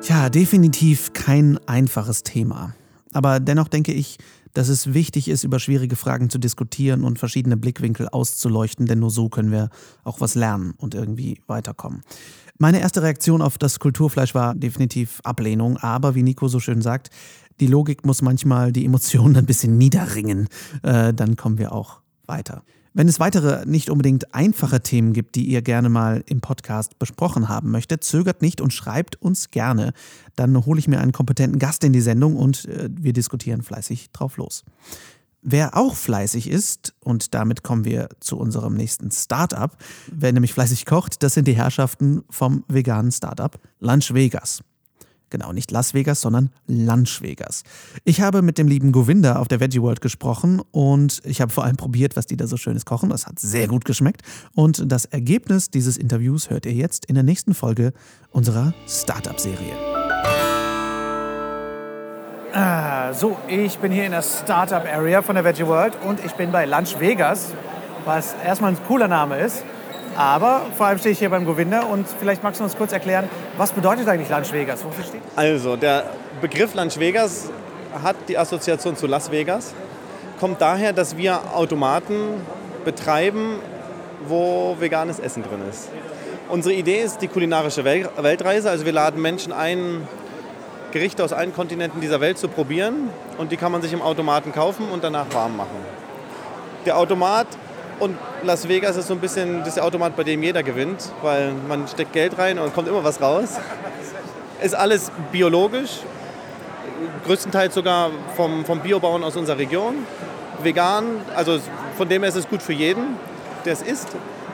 Tja, 0.00 0.30
definitiv 0.30 1.12
kein 1.12 1.58
einfaches 1.66 2.22
Thema. 2.22 2.74
Aber 3.12 3.40
dennoch 3.40 3.68
denke 3.68 3.92
ich, 3.92 4.18
dass 4.54 4.68
es 4.68 4.92
wichtig 4.94 5.28
ist, 5.28 5.44
über 5.44 5.58
schwierige 5.58 5.96
Fragen 5.96 6.30
zu 6.30 6.38
diskutieren 6.38 7.04
und 7.04 7.18
verschiedene 7.18 7.56
Blickwinkel 7.56 8.08
auszuleuchten, 8.08 8.86
denn 8.86 8.98
nur 8.98 9.10
so 9.10 9.28
können 9.28 9.50
wir 9.50 9.70
auch 10.04 10.20
was 10.20 10.34
lernen 10.34 10.74
und 10.76 10.94
irgendwie 10.94 11.40
weiterkommen. 11.46 12.02
Meine 12.58 12.80
erste 12.80 13.02
Reaktion 13.02 13.40
auf 13.40 13.56
das 13.56 13.78
Kulturfleisch 13.78 14.34
war 14.34 14.54
definitiv 14.54 15.20
Ablehnung, 15.22 15.76
aber 15.76 16.14
wie 16.14 16.24
Nico 16.24 16.48
so 16.48 16.58
schön 16.58 16.82
sagt, 16.82 17.10
die 17.60 17.66
Logik 17.66 18.04
muss 18.04 18.22
manchmal 18.22 18.72
die 18.72 18.84
Emotionen 18.84 19.36
ein 19.36 19.46
bisschen 19.46 19.78
niederringen. 19.78 20.48
Äh, 20.82 21.14
dann 21.14 21.36
kommen 21.36 21.58
wir 21.58 21.72
auch 21.72 22.00
weiter. 22.26 22.62
Wenn 22.94 23.08
es 23.08 23.20
weitere, 23.20 23.66
nicht 23.66 23.90
unbedingt 23.90 24.34
einfache 24.34 24.80
Themen 24.80 25.12
gibt, 25.12 25.34
die 25.34 25.44
ihr 25.44 25.62
gerne 25.62 25.88
mal 25.88 26.22
im 26.26 26.40
Podcast 26.40 26.98
besprochen 26.98 27.48
haben 27.48 27.70
möchtet, 27.70 28.04
zögert 28.04 28.42
nicht 28.42 28.60
und 28.60 28.72
schreibt 28.72 29.20
uns 29.20 29.50
gerne. 29.50 29.92
Dann 30.36 30.64
hole 30.64 30.78
ich 30.78 30.88
mir 30.88 31.00
einen 31.00 31.12
kompetenten 31.12 31.58
Gast 31.58 31.84
in 31.84 31.92
die 31.92 32.00
Sendung 32.00 32.36
und 32.36 32.64
äh, 32.66 32.88
wir 32.90 33.12
diskutieren 33.12 33.62
fleißig 33.62 34.10
drauf 34.12 34.36
los. 34.36 34.64
Wer 35.42 35.76
auch 35.76 35.94
fleißig 35.94 36.50
ist, 36.50 36.94
und 37.00 37.32
damit 37.32 37.62
kommen 37.62 37.84
wir 37.84 38.08
zu 38.18 38.36
unserem 38.38 38.74
nächsten 38.74 39.10
Startup, 39.12 39.70
wer 40.10 40.32
nämlich 40.32 40.52
fleißig 40.52 40.84
kocht, 40.84 41.22
das 41.22 41.34
sind 41.34 41.46
die 41.46 41.56
Herrschaften 41.56 42.24
vom 42.28 42.64
veganen 42.66 43.12
Startup 43.12 43.58
Lunch 43.78 44.12
Vegas. 44.12 44.62
Genau, 45.30 45.52
nicht 45.52 45.70
Las 45.70 45.94
Vegas, 45.94 46.20
sondern 46.20 46.50
Lunch 46.66 47.20
Vegas. 47.22 47.62
Ich 48.04 48.20
habe 48.20 48.42
mit 48.42 48.58
dem 48.58 48.66
lieben 48.66 48.92
Govinda 48.92 49.36
auf 49.36 49.48
der 49.48 49.60
Veggie 49.60 49.82
World 49.82 50.00
gesprochen 50.00 50.62
und 50.70 51.20
ich 51.24 51.40
habe 51.40 51.52
vor 51.52 51.64
allem 51.64 51.76
probiert, 51.76 52.16
was 52.16 52.26
die 52.26 52.36
da 52.36 52.46
so 52.46 52.56
schönes 52.56 52.84
kochen. 52.84 53.10
Das 53.10 53.26
hat 53.26 53.38
sehr 53.38 53.68
gut 53.68 53.84
geschmeckt. 53.84 54.22
Und 54.54 54.90
das 54.90 55.04
Ergebnis 55.04 55.70
dieses 55.70 55.96
Interviews 55.96 56.50
hört 56.50 56.66
ihr 56.66 56.72
jetzt 56.72 57.06
in 57.06 57.14
der 57.14 57.24
nächsten 57.24 57.54
Folge 57.54 57.92
unserer 58.30 58.72
Startup-Serie. 58.86 59.74
Ah, 62.54 63.12
so, 63.12 63.36
ich 63.46 63.78
bin 63.78 63.92
hier 63.92 64.06
in 64.06 64.12
der 64.12 64.22
Startup 64.22 64.84
Area 64.84 65.20
von 65.20 65.34
der 65.34 65.44
Veggie 65.44 65.66
World 65.66 65.92
und 66.06 66.24
ich 66.24 66.32
bin 66.32 66.50
bei 66.50 66.64
Lunch 66.64 66.98
Vegas, 66.98 67.52
was 68.04 68.34
erstmal 68.44 68.72
ein 68.72 68.78
cooler 68.86 69.08
Name 69.08 69.38
ist. 69.38 69.62
Aber 70.16 70.62
vor 70.76 70.86
allem 70.86 70.98
stehe 70.98 71.12
ich 71.12 71.18
hier 71.18 71.30
beim 71.30 71.44
Govinda 71.44 71.82
und 71.82 72.06
vielleicht 72.18 72.42
magst 72.42 72.60
du 72.60 72.64
uns 72.64 72.76
kurz 72.76 72.92
erklären, 72.92 73.28
was 73.56 73.72
bedeutet 73.72 74.08
eigentlich 74.08 74.28
Lunch 74.28 74.52
Vegas? 74.52 74.84
Wofür 74.84 75.04
steht? 75.04 75.20
Also, 75.36 75.76
der 75.76 76.04
Begriff 76.40 76.74
Lunch 76.74 76.98
Vegas 76.98 77.50
hat 78.02 78.16
die 78.28 78.36
Assoziation 78.36 78.96
zu 78.96 79.06
Las 79.06 79.30
Vegas. 79.30 79.74
Kommt 80.40 80.60
daher, 80.60 80.92
dass 80.92 81.16
wir 81.16 81.40
Automaten 81.54 82.14
betreiben, 82.84 83.56
wo 84.26 84.76
veganes 84.78 85.18
Essen 85.18 85.42
drin 85.42 85.60
ist. 85.68 85.88
Unsere 86.48 86.74
Idee 86.74 87.02
ist 87.02 87.20
die 87.20 87.28
kulinarische 87.28 87.84
Weltreise. 87.84 88.70
Also 88.70 88.84
wir 88.84 88.92
laden 88.92 89.20
Menschen 89.20 89.52
ein, 89.52 90.06
Gerichte 90.92 91.22
aus 91.22 91.32
allen 91.34 91.52
Kontinenten 91.52 92.00
dieser 92.00 92.20
Welt 92.20 92.38
zu 92.38 92.48
probieren 92.48 93.10
und 93.36 93.52
die 93.52 93.58
kann 93.58 93.70
man 93.70 93.82
sich 93.82 93.92
im 93.92 94.00
Automaten 94.00 94.52
kaufen 94.52 94.88
und 94.90 95.04
danach 95.04 95.26
warm 95.32 95.56
machen. 95.56 95.76
Der 96.86 96.96
Automat 96.96 97.46
und 98.00 98.16
Las 98.42 98.68
Vegas 98.68 98.96
ist 98.96 99.08
so 99.08 99.14
ein 99.14 99.20
bisschen 99.20 99.64
das 99.64 99.78
Automat, 99.78 100.16
bei 100.16 100.24
dem 100.24 100.42
jeder 100.42 100.62
gewinnt, 100.62 101.10
weil 101.22 101.52
man 101.68 101.88
steckt 101.88 102.12
Geld 102.12 102.38
rein 102.38 102.58
und 102.58 102.74
kommt 102.74 102.88
immer 102.88 103.04
was 103.04 103.20
raus. 103.20 103.58
Ist 104.62 104.74
alles 104.74 105.10
biologisch, 105.32 106.00
größtenteils 107.26 107.74
sogar 107.74 108.10
vom, 108.36 108.64
vom 108.64 108.80
Biobauern 108.80 109.22
aus 109.24 109.36
unserer 109.36 109.58
Region. 109.58 110.06
Vegan, 110.62 111.04
also 111.36 111.58
von 111.96 112.08
dem 112.08 112.22
her 112.22 112.28
ist 112.30 112.36
es 112.36 112.48
gut 112.48 112.62
für 112.62 112.72
jeden, 112.72 113.16
der 113.64 113.72
es 113.72 113.82
isst. 113.82 114.08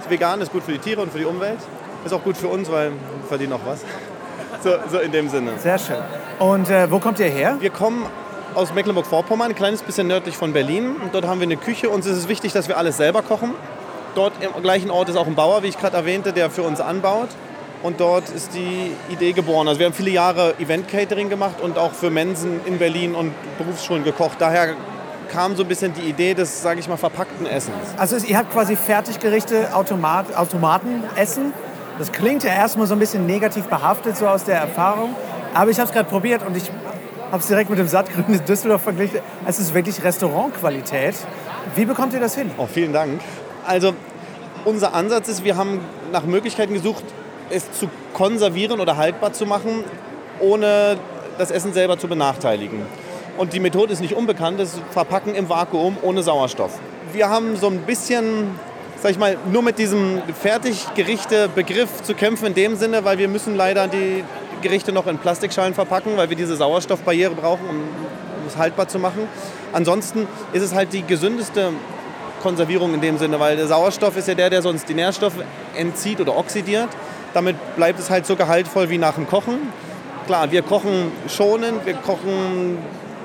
Vegan 0.08 0.40
ist 0.40 0.52
gut 0.52 0.62
für 0.62 0.72
die 0.72 0.78
Tiere 0.78 1.00
und 1.00 1.12
für 1.12 1.18
die 1.18 1.24
Umwelt. 1.24 1.58
Ist 2.04 2.12
auch 2.12 2.22
gut 2.22 2.36
für 2.36 2.48
uns, 2.48 2.70
weil 2.70 2.90
wir 2.90 3.28
verdienen 3.28 3.54
auch 3.54 3.64
was. 3.64 3.80
So, 4.62 4.70
so 4.90 4.98
in 4.98 5.12
dem 5.12 5.28
Sinne. 5.28 5.52
Sehr 5.58 5.78
schön. 5.78 5.96
Und 6.38 6.70
äh, 6.70 6.90
wo 6.90 6.98
kommt 6.98 7.18
ihr 7.20 7.26
her? 7.26 7.56
Wir 7.60 7.70
kommen 7.70 8.06
aus 8.54 8.74
Mecklenburg-Vorpommern, 8.74 9.50
ein 9.50 9.54
kleines 9.54 9.82
bisschen 9.82 10.06
nördlich 10.06 10.36
von 10.36 10.52
Berlin. 10.52 10.96
Und 11.02 11.14
dort 11.14 11.26
haben 11.26 11.40
wir 11.40 11.46
eine 11.46 11.56
Küche. 11.56 11.90
Uns 11.90 12.06
ist 12.06 12.16
es 12.16 12.28
wichtig, 12.28 12.52
dass 12.52 12.68
wir 12.68 12.78
alles 12.78 12.96
selber 12.96 13.22
kochen. 13.22 13.54
Dort 14.14 14.32
im 14.40 14.62
gleichen 14.62 14.90
Ort 14.90 15.08
ist 15.08 15.16
auch 15.16 15.26
ein 15.26 15.34
Bauer, 15.34 15.62
wie 15.62 15.68
ich 15.68 15.78
gerade 15.78 15.96
erwähnte, 15.96 16.32
der 16.32 16.50
für 16.50 16.62
uns 16.62 16.80
anbaut. 16.80 17.28
Und 17.82 18.00
dort 18.00 18.30
ist 18.30 18.54
die 18.54 18.92
Idee 19.12 19.32
geboren. 19.32 19.68
Also 19.68 19.78
wir 19.78 19.86
haben 19.86 19.92
viele 19.92 20.10
Jahre 20.10 20.54
Event-Catering 20.58 21.28
gemacht 21.28 21.60
und 21.60 21.76
auch 21.76 21.92
für 21.92 22.10
Mensen 22.10 22.60
in 22.64 22.78
Berlin 22.78 23.14
und 23.14 23.32
Berufsschulen 23.58 24.04
gekocht. 24.04 24.36
Daher 24.38 24.74
kam 25.30 25.56
so 25.56 25.64
ein 25.64 25.68
bisschen 25.68 25.92
die 25.92 26.08
Idee 26.08 26.32
des, 26.34 26.62
sage 26.62 26.80
ich 26.80 26.88
mal, 26.88 26.96
verpackten 26.96 27.46
Essens. 27.46 27.76
Also 27.96 28.16
ihr 28.24 28.38
habt 28.38 28.52
quasi 28.52 28.76
Fertiggerichte, 28.76 29.74
Automat, 29.74 30.34
Automatenessen. 30.34 31.52
Das 31.98 32.12
klingt 32.12 32.44
ja 32.44 32.52
erstmal 32.52 32.86
so 32.86 32.94
ein 32.94 33.00
bisschen 33.00 33.26
negativ 33.26 33.64
behaftet, 33.64 34.16
so 34.16 34.26
aus 34.26 34.44
der 34.44 34.58
Erfahrung. 34.58 35.14
Aber 35.52 35.70
ich 35.70 35.78
habe 35.78 35.88
es 35.88 35.94
gerade 35.94 36.08
probiert 36.08 36.44
und 36.46 36.56
ich 36.56 36.70
habe 37.30 37.38
es 37.38 37.46
direkt 37.46 37.70
mit 37.70 37.78
dem 37.78 37.88
Sattgrün 37.88 38.24
in 38.28 38.44
Düsseldorf 38.44 38.82
verglichen. 38.82 39.20
Es 39.46 39.58
ist 39.58 39.74
wirklich 39.74 40.02
Restaurantqualität. 40.02 41.14
Wie 41.74 41.84
bekommt 41.84 42.12
ihr 42.12 42.20
das 42.20 42.34
hin? 42.34 42.50
Oh, 42.58 42.66
vielen 42.66 42.92
Dank. 42.92 43.20
Also 43.66 43.94
unser 44.64 44.94
Ansatz 44.94 45.28
ist, 45.28 45.44
wir 45.44 45.56
haben 45.56 45.80
nach 46.12 46.24
Möglichkeiten 46.24 46.74
gesucht, 46.74 47.04
es 47.50 47.70
zu 47.72 47.88
konservieren 48.12 48.80
oder 48.80 48.96
haltbar 48.96 49.32
zu 49.32 49.46
machen, 49.46 49.84
ohne 50.40 50.96
das 51.38 51.50
Essen 51.50 51.72
selber 51.72 51.98
zu 51.98 52.08
benachteiligen. 52.08 52.82
Und 53.36 53.52
die 53.52 53.60
Methode 53.60 53.92
ist 53.92 54.00
nicht 54.00 54.14
unbekannt, 54.14 54.60
das 54.60 54.80
Verpacken 54.90 55.34
im 55.34 55.48
Vakuum 55.48 55.96
ohne 56.02 56.22
Sauerstoff. 56.22 56.78
Wir 57.12 57.28
haben 57.28 57.56
so 57.56 57.66
ein 57.66 57.78
bisschen, 57.80 58.52
sag 59.02 59.10
ich 59.10 59.18
mal, 59.18 59.36
nur 59.50 59.62
mit 59.62 59.78
diesem 59.78 60.22
Fertiggerichte-Begriff 60.40 62.02
zu 62.02 62.14
kämpfen 62.14 62.46
in 62.46 62.54
dem 62.54 62.76
Sinne, 62.76 63.04
weil 63.04 63.18
wir 63.18 63.28
müssen 63.28 63.56
leider 63.56 63.88
die 63.88 64.22
Gerichte 64.64 64.92
noch 64.92 65.06
in 65.06 65.18
Plastikschalen 65.18 65.74
verpacken, 65.74 66.16
weil 66.16 66.30
wir 66.30 66.36
diese 66.36 66.56
Sauerstoffbarriere 66.56 67.34
brauchen, 67.34 67.68
um 67.68 67.82
es 68.48 68.56
haltbar 68.56 68.88
zu 68.88 68.98
machen. 68.98 69.28
Ansonsten 69.72 70.26
ist 70.52 70.62
es 70.62 70.74
halt 70.74 70.92
die 70.92 71.02
gesündeste 71.02 71.70
Konservierung 72.42 72.94
in 72.94 73.00
dem 73.00 73.18
Sinne, 73.18 73.38
weil 73.38 73.56
der 73.56 73.66
Sauerstoff 73.66 74.16
ist 74.16 74.26
ja 74.26 74.34
der, 74.34 74.50
der 74.50 74.62
sonst 74.62 74.88
die 74.88 74.94
Nährstoffe 74.94 75.44
entzieht 75.76 76.20
oder 76.20 76.36
oxidiert. 76.36 76.88
Damit 77.34 77.56
bleibt 77.76 77.98
es 77.98 78.10
halt 78.10 78.26
so 78.26 78.36
gehaltvoll 78.36 78.88
wie 78.90 78.98
nach 78.98 79.14
dem 79.14 79.28
Kochen. 79.28 79.72
Klar, 80.26 80.50
wir 80.50 80.62
kochen 80.62 81.12
schonend, 81.28 81.84
wir 81.84 81.94
kochen 81.94 82.78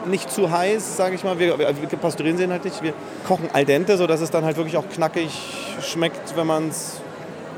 nicht 0.06 0.32
zu 0.32 0.52
heiß, 0.52 0.98
sage 0.98 1.16
ich 1.16 1.24
mal. 1.24 1.40
Wir, 1.40 1.58
wir 1.58 1.68
pasteurisieren 1.68 2.38
sie 2.38 2.52
halt 2.52 2.66
nicht. 2.66 2.84
Wir 2.84 2.94
kochen 3.28 3.50
al 3.54 3.66
dente, 3.66 3.98
sodass 3.98 4.20
es 4.20 4.30
dann 4.32 4.44
halt 4.44 4.58
wirklich 4.58 4.76
auch 4.76 4.90
knackig 4.90 5.30
schmeckt, 5.82 6.36
wenn 6.36 6.48
man 6.48 6.70
es 6.70 7.02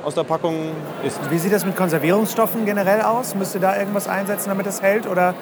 aus 0.04 0.16
der 0.16 0.24
Packung 0.24 0.72
isst. 1.06 1.20
Wie 1.30 1.38
sieht 1.38 1.54
das 1.54 1.66
mit 1.66 1.76
Konservierungsstoffen 1.76 2.66
generell 2.66 3.02
aus? 3.02 3.36
Müsst 3.36 3.56
ihr 3.56 3.62
da 3.62 3.78
irgendwas 3.78 4.08
einsetzen, 4.08 4.50
damit 4.50 4.68
es 4.68 4.82
hält? 4.82 5.08
Oder 5.08 5.34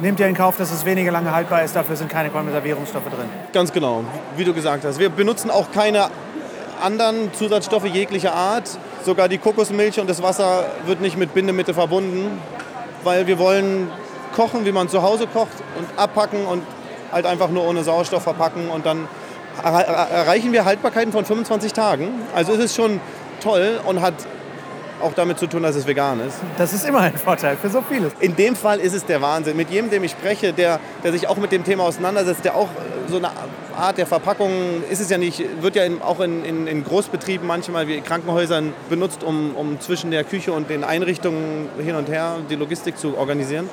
nehmt 0.00 0.20
ihr 0.20 0.26
in 0.26 0.34
Kauf, 0.34 0.56
dass 0.56 0.72
es 0.72 0.84
weniger 0.84 1.12
lange 1.12 1.32
haltbar 1.32 1.62
ist, 1.62 1.74
dafür 1.76 1.96
sind 1.96 2.10
keine 2.10 2.30
Konservierungsstoffe 2.30 3.04
drin? 3.04 3.28
Ganz 3.52 3.72
genau, 3.72 4.04
wie 4.36 4.44
du 4.44 4.52
gesagt 4.52 4.84
hast. 4.84 4.98
Wir 4.98 5.08
benutzen 5.08 5.50
auch 5.50 5.70
keine 5.72 6.08
anderen 6.82 7.32
Zusatzstoffe 7.32 7.86
jeglicher 7.86 8.34
Art. 8.34 8.68
Sogar 9.04 9.28
die 9.28 9.38
Kokosmilch 9.38 10.00
und 10.00 10.10
das 10.10 10.22
Wasser 10.22 10.64
wird 10.84 11.00
nicht 11.00 11.16
mit 11.16 11.32
Bindemittel 11.32 11.74
verbunden, 11.74 12.40
weil 13.04 13.26
wir 13.26 13.38
wollen 13.38 13.88
kochen, 14.34 14.66
wie 14.66 14.72
man 14.72 14.88
zu 14.88 15.02
Hause 15.02 15.26
kocht 15.26 15.52
und 15.78 15.86
abpacken 15.98 16.44
und 16.44 16.62
halt 17.12 17.24
einfach 17.24 17.48
nur 17.48 17.66
ohne 17.66 17.84
Sauerstoff 17.84 18.24
verpacken 18.24 18.68
und 18.68 18.84
dann 18.84 19.08
erreichen 19.62 20.52
wir 20.52 20.64
Haltbarkeiten 20.66 21.12
von 21.12 21.24
25 21.24 21.72
Tagen. 21.72 22.08
Also 22.34 22.52
ist 22.52 22.60
es 22.60 22.76
schon 22.76 23.00
toll 23.40 23.80
und 23.86 24.00
hat 24.00 24.14
auch 25.00 25.12
damit 25.12 25.38
zu 25.38 25.46
tun, 25.46 25.62
dass 25.62 25.76
es 25.76 25.86
vegan 25.86 26.20
ist. 26.20 26.38
Das 26.58 26.72
ist 26.72 26.86
immer 26.86 27.00
ein 27.00 27.16
Vorteil 27.16 27.56
für 27.56 27.68
so 27.68 27.82
vieles. 27.82 28.12
In 28.20 28.34
dem 28.36 28.56
Fall 28.56 28.80
ist 28.80 28.94
es 28.94 29.04
der 29.04 29.20
Wahnsinn. 29.20 29.56
Mit 29.56 29.70
jedem, 29.70 29.90
dem 29.90 30.04
ich 30.04 30.12
spreche, 30.12 30.52
der, 30.52 30.80
der 31.04 31.12
sich 31.12 31.28
auch 31.28 31.36
mit 31.36 31.52
dem 31.52 31.64
Thema 31.64 31.84
auseinandersetzt, 31.84 32.44
der 32.44 32.56
auch 32.56 32.68
so 33.08 33.16
eine 33.16 33.30
Art 33.76 33.98
der 33.98 34.06
Verpackung 34.06 34.50
ist 34.90 35.00
es 35.00 35.10
ja 35.10 35.18
nicht, 35.18 35.62
wird 35.62 35.76
ja 35.76 35.84
in, 35.84 36.00
auch 36.00 36.20
in, 36.20 36.44
in, 36.44 36.66
in, 36.66 36.82
Großbetrieben 36.82 37.46
manchmal 37.46 37.88
wie 37.88 38.00
Krankenhäusern 38.00 38.72
benutzt, 38.88 39.22
um, 39.22 39.54
um 39.54 39.80
zwischen 39.80 40.10
der 40.10 40.24
Küche 40.24 40.52
und 40.52 40.70
den 40.70 40.82
Einrichtungen 40.82 41.68
hin 41.78 41.94
und 41.94 42.08
her 42.08 42.36
die 42.48 42.56
Logistik 42.56 42.98
zu 42.98 43.18
organisieren. 43.18 43.68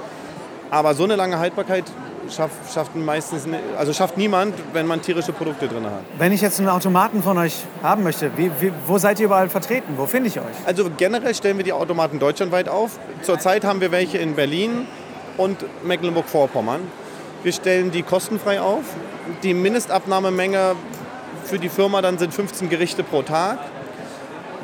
Aber 0.71 0.93
so 0.93 1.05
eine 1.05 1.15
lange 1.15 1.39
Haltbarkeit 1.39 1.85
schafft, 2.29 2.73
schafft 2.73 2.95
meistens, 2.95 3.47
also 3.77 3.93
schafft 3.93 4.17
niemand, 4.17 4.55
wenn 4.73 4.85
man 4.87 5.01
tierische 5.01 5.33
Produkte 5.33 5.67
drin 5.67 5.85
hat. 5.85 6.01
Wenn 6.17 6.31
ich 6.31 6.41
jetzt 6.41 6.59
einen 6.59 6.69
Automaten 6.69 7.23
von 7.23 7.37
euch 7.37 7.55
haben 7.81 8.03
möchte, 8.03 8.31
wie, 8.37 8.51
wie, 8.59 8.71
wo 8.87 8.97
seid 8.97 9.19
ihr 9.19 9.25
überall 9.25 9.49
vertreten? 9.49 9.93
Wo 9.97 10.05
finde 10.05 10.29
ich 10.29 10.39
euch? 10.39 10.55
Also 10.65 10.89
generell 10.97 11.33
stellen 11.35 11.57
wir 11.57 11.63
die 11.63 11.73
Automaten 11.73 12.19
deutschlandweit 12.19 12.69
auf. 12.69 12.99
Zurzeit 13.21 13.63
haben 13.65 13.81
wir 13.81 13.91
welche 13.91 14.17
in 14.17 14.35
Berlin 14.35 14.87
und 15.37 15.65
Mecklenburg-Vorpommern. 15.83 16.81
Wir 17.43 17.51
stellen 17.51 17.91
die 17.91 18.03
kostenfrei 18.03 18.61
auf. 18.61 18.83
Die 19.43 19.53
Mindestabnahmemenge 19.53 20.75
für 21.43 21.59
die 21.59 21.69
Firma 21.69 22.01
dann 22.01 22.17
sind 22.17 22.33
15 22.33 22.69
Gerichte 22.69 23.03
pro 23.03 23.21
Tag. 23.21 23.59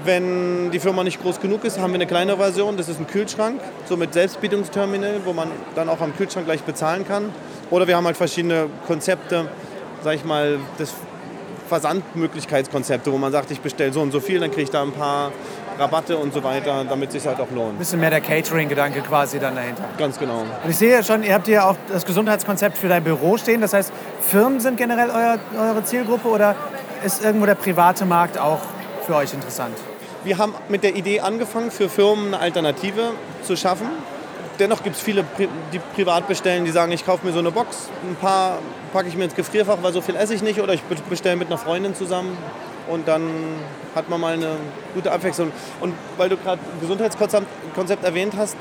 Wenn 0.05 0.71
die 0.71 0.79
Firma 0.79 1.03
nicht 1.03 1.21
groß 1.21 1.39
genug 1.39 1.65
ist, 1.65 1.79
haben 1.79 1.91
wir 1.91 1.95
eine 1.95 2.07
kleine 2.07 2.37
Version. 2.37 2.77
Das 2.77 2.87
ist 2.87 2.99
ein 2.99 3.07
Kühlschrank, 3.07 3.59
so 3.85 3.97
mit 3.97 4.13
Selbstbedienungsterminal, 4.13 5.21
wo 5.25 5.33
man 5.33 5.49
dann 5.75 5.89
auch 5.89 6.01
am 6.01 6.15
Kühlschrank 6.15 6.45
gleich 6.45 6.63
bezahlen 6.63 7.07
kann. 7.07 7.29
Oder 7.69 7.87
wir 7.87 7.97
haben 7.97 8.05
halt 8.05 8.17
verschiedene 8.17 8.67
Konzepte, 8.87 9.47
sag 10.03 10.15
ich 10.15 10.23
mal, 10.23 10.57
das 10.77 10.93
Versandmöglichkeitskonzepte, 11.67 13.11
wo 13.11 13.17
man 13.17 13.31
sagt, 13.31 13.51
ich 13.51 13.61
bestelle 13.61 13.93
so 13.93 14.01
und 14.01 14.11
so 14.11 14.19
viel, 14.19 14.39
dann 14.39 14.49
kriege 14.49 14.63
ich 14.63 14.71
da 14.71 14.81
ein 14.81 14.91
paar 14.91 15.31
Rabatte 15.77 16.17
und 16.17 16.33
so 16.33 16.43
weiter, 16.43 16.83
damit 16.89 17.09
es 17.09 17.21
sich 17.21 17.27
halt 17.27 17.39
auch 17.39 17.51
lohnt. 17.51 17.73
Ein 17.73 17.77
bisschen 17.77 17.99
mehr 17.99 18.09
der 18.09 18.21
Catering-Gedanke 18.21 19.01
quasi 19.01 19.39
dann 19.39 19.55
dahinter. 19.55 19.83
Ganz 19.97 20.17
genau. 20.17 20.41
Und 20.63 20.69
ich 20.69 20.77
sehe 20.77 20.91
ja 20.91 21.03
schon, 21.03 21.23
ihr 21.23 21.33
habt 21.33 21.45
hier 21.45 21.65
auch 21.65 21.75
das 21.89 22.05
Gesundheitskonzept 22.05 22.77
für 22.77 22.89
dein 22.89 23.03
Büro 23.03 23.37
stehen. 23.37 23.61
Das 23.61 23.73
heißt, 23.73 23.93
Firmen 24.21 24.59
sind 24.59 24.77
generell 24.77 25.09
euer, 25.09 25.39
eure 25.57 25.83
Zielgruppe 25.83 26.27
oder 26.27 26.55
ist 27.05 27.23
irgendwo 27.23 27.45
der 27.45 27.55
private 27.55 28.05
Markt 28.05 28.37
auch 28.37 28.59
für 29.09 29.15
euch 29.15 29.33
interessant? 29.33 29.75
Wir 30.23 30.37
haben 30.37 30.53
mit 30.67 30.83
der 30.83 30.95
Idee 30.95 31.21
angefangen, 31.21 31.71
für 31.71 31.89
Firmen 31.89 32.27
eine 32.27 32.39
Alternative 32.39 33.13
zu 33.41 33.55
schaffen. 33.55 33.87
Dennoch 34.59 34.83
gibt 34.83 34.97
es 34.97 35.01
viele, 35.01 35.25
die 35.73 35.79
privat 35.95 36.27
bestellen, 36.27 36.63
die 36.63 36.69
sagen, 36.69 36.91
ich 36.91 37.07
kaufe 37.07 37.25
mir 37.25 37.33
so 37.33 37.39
eine 37.39 37.49
Box, 37.49 37.89
ein 38.07 38.15
paar 38.17 38.59
packe 38.93 39.07
ich 39.07 39.15
mir 39.15 39.23
ins 39.23 39.33
Gefrierfach, 39.33 39.77
weil 39.81 39.93
so 39.93 40.01
viel 40.01 40.15
esse 40.15 40.35
ich 40.35 40.43
nicht, 40.43 40.61
oder 40.61 40.75
ich 40.75 40.83
bestelle 41.09 41.37
mit 41.37 41.47
einer 41.47 41.57
Freundin 41.57 41.95
zusammen 41.95 42.37
und 42.87 43.07
dann 43.07 43.23
hat 43.95 44.09
man 44.09 44.21
mal 44.21 44.33
eine 44.33 44.57
gute 44.93 45.11
Abwechslung. 45.11 45.51
Und 45.81 45.95
weil 46.17 46.29
du 46.29 46.37
gerade 46.37 46.61
Gesundheitskonzept 46.79 48.03
erwähnt 48.03 48.33
hast, 48.37 48.57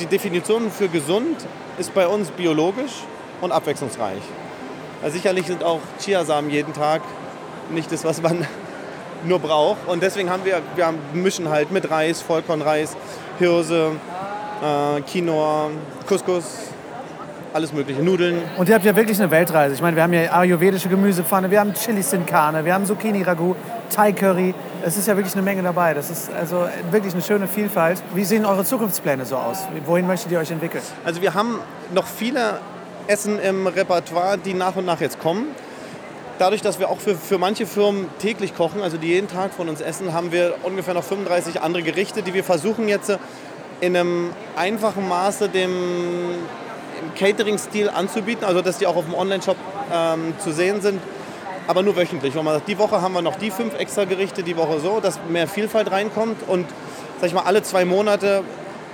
die 0.00 0.06
Definition 0.06 0.72
für 0.72 0.88
gesund 0.88 1.36
ist 1.78 1.94
bei 1.94 2.08
uns 2.08 2.32
biologisch 2.32 3.04
und 3.40 3.52
abwechslungsreich. 3.52 4.22
Also 5.04 5.14
sicherlich 5.14 5.46
sind 5.46 5.62
auch 5.62 5.80
Chiasamen 6.00 6.50
jeden 6.50 6.72
Tag 6.72 7.02
nicht 7.70 7.92
das, 7.92 8.04
was 8.04 8.20
man 8.20 8.44
nur 9.24 9.38
braucht. 9.38 9.86
Und 9.86 10.02
deswegen 10.02 10.30
haben 10.30 10.44
wir, 10.44 10.60
wir 10.76 10.94
mischen 11.12 11.48
halt 11.48 11.70
mit 11.70 11.90
Reis, 11.90 12.20
Vollkornreis, 12.20 12.96
Hirse, 13.38 13.92
äh, 14.62 15.00
Quinoa, 15.02 15.70
Couscous, 16.06 16.44
alles 17.52 17.72
mögliche, 17.72 18.02
Nudeln. 18.02 18.42
Und 18.58 18.68
ihr 18.68 18.74
habt 18.74 18.84
ja 18.84 18.96
wirklich 18.96 19.20
eine 19.20 19.30
Weltreise. 19.30 19.74
Ich 19.74 19.80
meine, 19.80 19.96
wir 19.96 20.02
haben 20.02 20.12
ja 20.12 20.32
ayurvedische 20.32 20.88
Gemüsepfanne, 20.88 21.50
wir 21.50 21.60
haben 21.60 21.72
Chili 21.74 22.02
Sin 22.02 22.26
Carne, 22.26 22.64
wir 22.64 22.74
haben 22.74 22.84
Zucchini 22.84 23.22
Ragout, 23.22 23.56
Thai 23.90 24.12
Curry. 24.12 24.54
Es 24.84 24.96
ist 24.96 25.06
ja 25.06 25.16
wirklich 25.16 25.34
eine 25.34 25.42
Menge 25.42 25.62
dabei. 25.62 25.94
Das 25.94 26.10
ist 26.10 26.30
also 26.32 26.66
wirklich 26.90 27.14
eine 27.14 27.22
schöne 27.22 27.46
Vielfalt. 27.46 28.02
Wie 28.14 28.24
sehen 28.24 28.44
eure 28.44 28.64
Zukunftspläne 28.64 29.24
so 29.24 29.36
aus? 29.36 29.66
Wohin 29.86 30.06
möchtet 30.06 30.32
ihr 30.32 30.40
euch 30.40 30.50
entwickeln? 30.50 30.82
Also 31.04 31.22
wir 31.22 31.34
haben 31.34 31.60
noch 31.94 32.06
viele 32.06 32.58
Essen 33.06 33.38
im 33.38 33.66
Repertoire, 33.66 34.36
die 34.38 34.54
nach 34.54 34.76
und 34.76 34.86
nach 34.86 35.00
jetzt 35.00 35.20
kommen 35.20 35.46
dadurch, 36.38 36.62
dass 36.62 36.78
wir 36.78 36.88
auch 36.90 36.98
für, 36.98 37.14
für 37.14 37.38
manche 37.38 37.66
Firmen 37.66 38.08
täglich 38.18 38.54
kochen, 38.54 38.82
also 38.82 38.96
die 38.96 39.08
jeden 39.08 39.28
Tag 39.28 39.52
von 39.52 39.68
uns 39.68 39.80
essen, 39.80 40.12
haben 40.12 40.32
wir 40.32 40.54
ungefähr 40.62 40.94
noch 40.94 41.04
35 41.04 41.60
andere 41.60 41.82
Gerichte, 41.82 42.22
die 42.22 42.34
wir 42.34 42.44
versuchen 42.44 42.88
jetzt 42.88 43.10
in 43.80 43.96
einem 43.96 44.30
einfachen 44.56 45.08
Maße 45.08 45.48
dem 45.48 45.72
Catering-Stil 47.18 47.90
anzubieten, 47.90 48.44
also 48.44 48.62
dass 48.62 48.78
die 48.78 48.86
auch 48.86 48.96
auf 48.96 49.04
dem 49.04 49.14
Online-Shop 49.14 49.56
ähm, 49.92 50.34
zu 50.38 50.52
sehen 50.52 50.80
sind, 50.80 51.00
aber 51.66 51.82
nur 51.82 51.96
wöchentlich. 51.96 52.34
Wo 52.34 52.42
man 52.42 52.54
sagt, 52.54 52.68
die 52.68 52.78
Woche 52.78 53.00
haben 53.00 53.14
wir 53.14 53.22
noch 53.22 53.36
die 53.36 53.50
fünf 53.50 53.78
extra 53.78 54.04
Gerichte, 54.04 54.42
die 54.42 54.56
Woche 54.56 54.80
so, 54.80 55.00
dass 55.00 55.18
mehr 55.28 55.48
Vielfalt 55.48 55.90
reinkommt. 55.90 56.36
Und 56.46 56.66
sag 57.20 57.28
ich 57.28 57.34
mal, 57.34 57.42
alle 57.42 57.62
zwei 57.62 57.84
Monate 57.84 58.42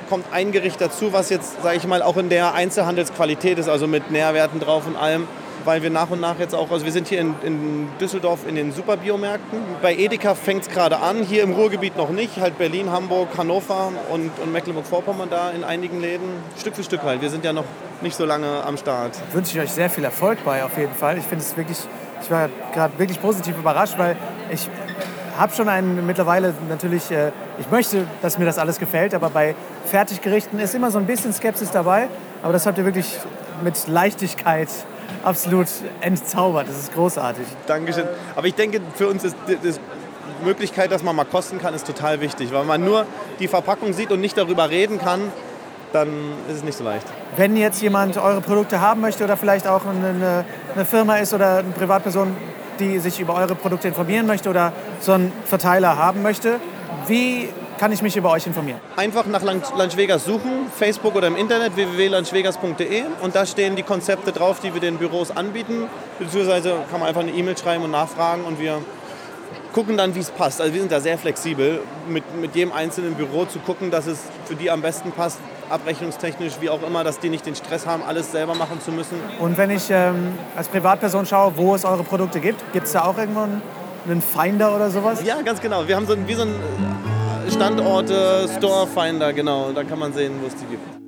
kommt 0.09 0.27
ein 0.33 0.51
Gericht 0.51 0.81
dazu, 0.81 1.13
was 1.13 1.31
jetzt, 1.31 1.63
sage 1.63 1.77
ich 1.77 1.87
mal, 1.87 2.03
auch 2.03 2.17
in 2.17 2.29
der 2.29 2.55
Einzelhandelsqualität 2.55 3.59
ist, 3.59 3.69
also 3.69 3.87
mit 3.87 4.11
Nährwerten 4.11 4.59
drauf 4.59 4.87
und 4.87 4.97
allem 4.97 5.29
weil 5.65 5.83
wir 5.83 5.91
nach 5.91 6.11
und 6.11 6.21
nach 6.21 6.39
jetzt 6.39 6.55
auch, 6.55 6.71
also 6.71 6.85
wir 6.85 6.93
sind 6.93 7.09
hier 7.09 7.21
in, 7.21 7.35
in 7.43 7.89
Düsseldorf 8.01 8.47
in 8.47 8.55
den 8.55 8.73
Superbiomärkten. 8.73 9.59
Bei 9.83 9.95
Edeka 9.95 10.35
fängt 10.35 10.63
es 10.63 10.69
gerade 10.69 10.99
an, 10.99 11.23
hier 11.23 11.43
im 11.43 11.53
Ruhrgebiet 11.53 11.97
noch 11.97 12.11
nicht, 12.11 12.39
halt 12.41 12.59
Berlin, 12.59 12.91
Hamburg, 12.91 13.29
Hannover 13.37 13.93
und, 14.11 14.31
und 14.43 14.53
Mecklenburg-Vorpommern 14.53 15.29
da 15.31 15.51
in 15.51 15.65
einigen 15.65 16.01
Läden. 16.01 16.29
Stück 16.59 16.77
für 16.77 16.83
Stück 16.83 17.03
halt, 17.03 17.21
wir 17.21 17.31
sind 17.31 17.45
ja 17.45 17.53
noch 17.53 17.65
nicht 18.03 18.17
so 18.17 18.25
lange 18.25 18.65
am 18.65 18.77
Start. 18.77 19.19
Wünsche 19.33 19.57
ich 19.57 19.63
euch 19.63 19.73
sehr 19.73 19.91
viel 19.91 20.05
Erfolg 20.05 20.39
bei 20.45 20.65
auf 20.65 20.77
jeden 20.79 20.95
Fall. 20.95 21.19
Ich 21.19 21.25
finde 21.25 21.45
es 21.45 21.57
wirklich, 21.57 21.79
ich 22.23 22.31
war 22.31 22.49
gerade 22.73 22.99
wirklich 22.99 23.21
positiv 23.21 23.59
überrascht, 23.59 23.95
weil 23.99 24.17
ich 24.51 24.69
habe 25.39 25.55
schon 25.55 25.69
einen 25.69 26.07
mittlerweile 26.07 26.55
natürlich, 26.69 27.11
äh, 27.11 27.33
ich 27.59 27.71
möchte, 27.71 28.07
dass 28.21 28.39
mir 28.39 28.45
das 28.45 28.59
alles 28.59 28.79
gefällt, 28.79 29.15
aber 29.15 29.31
bei 29.31 29.55
Fertiggerichten 29.87 30.59
ist 30.59 30.75
immer 30.75 30.91
so 30.91 30.99
ein 30.99 31.07
bisschen 31.07 31.33
Skepsis 31.33 31.71
dabei. 31.71 32.09
Aber 32.43 32.53
das 32.53 32.67
habt 32.67 32.79
ihr 32.79 32.85
wirklich 32.85 33.19
mit 33.63 33.89
Leichtigkeit 33.89 34.69
absolut 35.23 35.69
entzaubert. 36.01 36.69
Das 36.69 36.79
ist 36.79 36.95
großartig. 36.95 37.47
Dankeschön. 37.67 38.05
Aber 38.37 38.47
ich 38.47 38.55
denke, 38.55 38.81
für 38.95 39.09
uns 39.09 39.25
ist 39.25 39.37
das 39.63 39.81
Möglichkeit, 40.45 40.91
dass 40.91 41.03
man 41.03 41.17
mal 41.17 41.25
kosten 41.25 41.59
kann, 41.59 41.75
ist 41.75 41.87
total 41.87 42.21
wichtig. 42.21 42.53
Weil 42.53 42.65
man 42.65 42.85
nur 42.85 43.07
die 43.39 43.49
Verpackung 43.49 43.93
sieht 43.93 44.11
und 44.11 44.21
nicht 44.21 44.37
darüber 44.37 44.71
reden 44.71 44.99
kann, 44.99 45.33
dann 45.93 46.09
ist 46.49 46.57
es 46.57 46.65
nicht 46.65 46.79
so 46.79 46.85
leicht. 46.85 47.07
Wenn 47.37 47.57
jetzt 47.57 47.83
jemand 47.83 48.17
eure 48.17 48.41
Produkte 48.41 48.81
haben 48.81 49.01
möchte 49.01 49.25
oder 49.25 49.37
vielleicht 49.37 49.67
auch 49.67 49.83
eine, 49.87 50.45
eine 50.75 50.85
Firma 50.85 51.17
ist 51.17 51.35
oder 51.35 51.59
eine 51.59 51.71
Privatperson, 51.71 52.37
die 52.79 52.99
sich 52.99 53.21
über 53.21 53.35
eure 53.35 53.55
Produkte 53.55 53.89
informieren 53.89 54.27
möchte 54.27 54.49
oder 54.49 54.73
so 55.01 55.13
einen 55.13 55.33
Verteiler 55.45 55.97
haben 55.97 56.23
möchte, 56.23 56.61
wie 57.07 57.49
kann 57.81 57.93
ich 57.93 58.03
mich 58.03 58.15
über 58.15 58.31
euch 58.31 58.47
informieren? 58.47 58.79
Einfach 58.97 59.25
nach 59.25 59.43
Lunch 59.43 59.97
Vegas 59.97 60.27
suchen, 60.27 60.67
Facebook 60.71 61.15
oder 61.15 61.29
im 61.29 61.37
Internet 61.37 61.77
www.lunchvegas.de 61.77 63.05
und 63.23 63.35
da 63.35 63.47
stehen 63.47 63.75
die 63.75 63.83
Konzepte 63.83 64.33
drauf, 64.33 64.61
die 64.61 64.75
wir 64.75 64.83
den 64.83 64.99
Büros 64.99 65.31
anbieten. 65.31 65.87
Beziehungsweise 66.19 66.75
kann 66.91 67.01
man 67.01 67.09
einfach 67.09 67.23
eine 67.23 67.31
E-Mail 67.31 67.57
schreiben 67.57 67.83
und 67.83 67.91
nachfragen 67.91 68.45
und 68.45 68.61
wir 68.61 68.83
gucken 69.73 69.97
dann, 69.97 70.15
wie 70.15 70.19
es 70.19 70.31
passt. 70.31 70.61
Also 70.61 70.75
wir 70.75 70.81
sind 70.81 70.93
da 70.93 71.01
sehr 71.01 71.17
flexibel, 71.17 71.81
mit, 72.07 72.23
mit 72.39 72.55
jedem 72.55 72.73
einzelnen 72.73 73.15
Büro 73.15 73.47
zu 73.47 73.59
gucken, 73.61 73.91
dass 73.91 74.07
es 74.07 74.19
für 74.45 74.57
die 74.57 74.71
am 74.71 74.83
besten 74.83 75.13
passt, 75.13 75.39
abrechnungstechnisch, 75.71 76.55
wie 76.61 76.69
auch 76.69 76.83
immer, 76.87 77.03
dass 77.03 77.19
die 77.19 77.31
nicht 77.31 77.47
den 77.47 77.55
Stress 77.55 77.87
haben, 77.87 78.03
alles 78.03 78.31
selber 78.31 78.55
machen 78.55 78.83
zu 78.83 78.93
müssen. 78.93 79.17
Und 79.39 79.57
wenn 79.57 79.71
ich 79.71 79.89
ähm, 79.89 80.35
als 80.55 80.69
Privatperson 80.69 81.25
schaue, 81.25 81.55
wo 81.57 81.75
es 81.75 81.87
eure 81.87 82.03
Produkte 82.03 82.41
gibt, 82.41 82.61
gibt 82.75 82.85
es 82.85 82.93
da 82.93 83.05
auch 83.05 83.17
irgendwo 83.17 83.41
einen, 83.41 84.21
Finder 84.21 84.77
oder 84.77 84.91
sowas? 84.91 85.25
Ja, 85.25 85.41
ganz 85.41 85.63
genau. 85.63 85.89
Wir 85.89 85.97
haben 85.97 86.07
so, 86.07 86.15
wie 86.27 86.35
so 86.35 86.43
ein 86.43 86.55
Standorte, 87.51 88.49
Store 88.59 88.87
Finder, 88.87 89.33
genau. 89.33 89.73
Da 89.73 89.85
kann 89.85 89.99
man 89.99 90.13
sehen, 90.13 90.35
wo 90.41 90.47
es 90.47 90.55
die 90.55 90.67
gibt. 90.67 91.01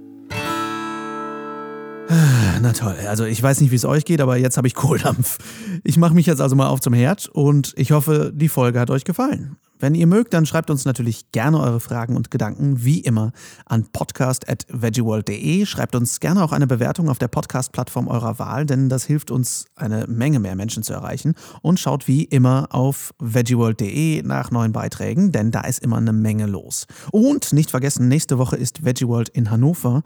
Na 2.62 2.72
toll, 2.72 2.94
also 3.08 3.24
ich 3.24 3.42
weiß 3.42 3.60
nicht, 3.60 3.72
wie 3.72 3.76
es 3.76 3.84
euch 3.84 4.04
geht, 4.04 4.20
aber 4.20 4.36
jetzt 4.36 4.56
habe 4.56 4.68
ich 4.68 4.74
Kohldampf. 4.76 5.38
Ich 5.82 5.96
mache 5.96 6.14
mich 6.14 6.26
jetzt 6.26 6.40
also 6.40 6.54
mal 6.54 6.68
auf 6.68 6.80
zum 6.80 6.92
Herd 6.92 7.28
und 7.28 7.74
ich 7.76 7.90
hoffe, 7.90 8.30
die 8.32 8.48
Folge 8.48 8.78
hat 8.78 8.88
euch 8.90 9.02
gefallen. 9.04 9.56
Wenn 9.82 9.96
ihr 9.96 10.06
mögt, 10.06 10.32
dann 10.32 10.46
schreibt 10.46 10.70
uns 10.70 10.84
natürlich 10.84 11.32
gerne 11.32 11.58
eure 11.58 11.80
Fragen 11.80 12.14
und 12.14 12.30
Gedanken, 12.30 12.84
wie 12.84 13.00
immer, 13.00 13.32
an 13.66 13.88
podcast.veggieworld.de. 13.92 15.66
Schreibt 15.66 15.96
uns 15.96 16.20
gerne 16.20 16.44
auch 16.44 16.52
eine 16.52 16.68
Bewertung 16.68 17.08
auf 17.08 17.18
der 17.18 17.26
Podcast-Plattform 17.26 18.06
eurer 18.06 18.38
Wahl, 18.38 18.64
denn 18.64 18.88
das 18.88 19.06
hilft 19.06 19.32
uns, 19.32 19.64
eine 19.74 20.06
Menge 20.06 20.38
mehr 20.38 20.54
Menschen 20.54 20.84
zu 20.84 20.92
erreichen. 20.92 21.34
Und 21.62 21.80
schaut 21.80 22.06
wie 22.06 22.22
immer 22.22 22.68
auf 22.70 23.12
veggieworld.de 23.18 24.22
nach 24.22 24.52
neuen 24.52 24.70
Beiträgen, 24.70 25.32
denn 25.32 25.50
da 25.50 25.62
ist 25.62 25.80
immer 25.80 25.96
eine 25.96 26.12
Menge 26.12 26.46
los. 26.46 26.86
Und 27.10 27.52
nicht 27.52 27.72
vergessen, 27.72 28.06
nächste 28.06 28.38
Woche 28.38 28.54
ist 28.54 28.84
Veggieworld 28.84 29.30
in 29.30 29.50
Hannover. 29.50 30.04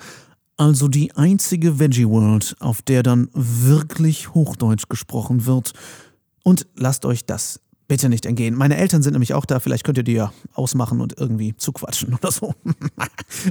Also 0.57 0.89
die 0.89 1.15
einzige 1.17 1.79
Veggie 1.79 2.09
World, 2.09 2.57
auf 2.61 2.81
der 2.81 3.03
dann 3.03 3.29
wirklich 3.35 4.33
Hochdeutsch 4.33 4.89
gesprochen 4.89 5.45
wird. 5.45 5.75
Und 6.45 6.67
lasst 6.77 7.05
euch 7.05 7.27
das 7.27 7.61
bitte 7.88 8.09
nicht 8.09 8.27
entgehen. 8.27 8.55
Meine 8.55 8.77
Eltern 8.77 9.03
sind 9.03 9.12
nämlich 9.12 9.35
auch 9.35 9.44
da, 9.44 9.61
vielleicht 9.61 9.85
könnt 9.85 9.99
ihr 9.99 10.05
die 10.05 10.14
ja 10.14 10.33
ausmachen 10.55 11.01
und 11.01 11.18
irgendwie 11.18 11.57
zuquatschen 11.57 12.14
oder 12.20 12.31
so. 12.31 12.55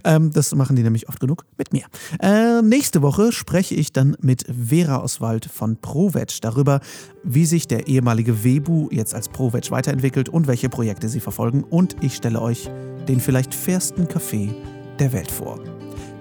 ähm, 0.03 0.31
das 0.31 0.53
machen 0.55 0.75
die 0.75 0.83
nämlich 0.83 1.09
oft 1.09 1.19
genug 1.19 1.45
mit 1.57 1.73
mir. 1.73 1.85
Äh, 2.19 2.61
nächste 2.61 3.01
Woche 3.01 3.31
spreche 3.31 3.75
ich 3.75 3.93
dann 3.93 4.15
mit 4.19 4.45
Vera 4.47 5.01
Oswald 5.01 5.45
von 5.45 5.77
ProVeg 5.77 6.41
darüber, 6.41 6.81
wie 7.23 7.45
sich 7.45 7.67
der 7.67 7.87
ehemalige 7.87 8.43
Webu 8.43 8.89
jetzt 8.91 9.13
als 9.13 9.29
ProVeg 9.29 9.71
weiterentwickelt 9.71 10.29
und 10.29 10.47
welche 10.47 10.69
Projekte 10.69 11.09
sie 11.09 11.19
verfolgen. 11.19 11.63
Und 11.63 11.95
ich 12.01 12.15
stelle 12.15 12.41
euch 12.41 12.69
den 13.07 13.19
vielleicht 13.19 13.53
fairsten 13.53 14.07
Kaffee 14.07 14.53
der 14.99 15.13
Welt 15.13 15.31
vor. 15.31 15.59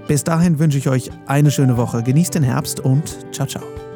Bis 0.07 0.23
dahin 0.23 0.59
wünsche 0.59 0.79
ich 0.79 0.89
euch 0.89 1.11
eine 1.27 1.51
schöne 1.51 1.77
Woche, 1.77 2.03
genießt 2.03 2.35
den 2.35 2.43
Herbst 2.43 2.81
und 2.81 3.17
ciao, 3.33 3.47
ciao. 3.47 3.94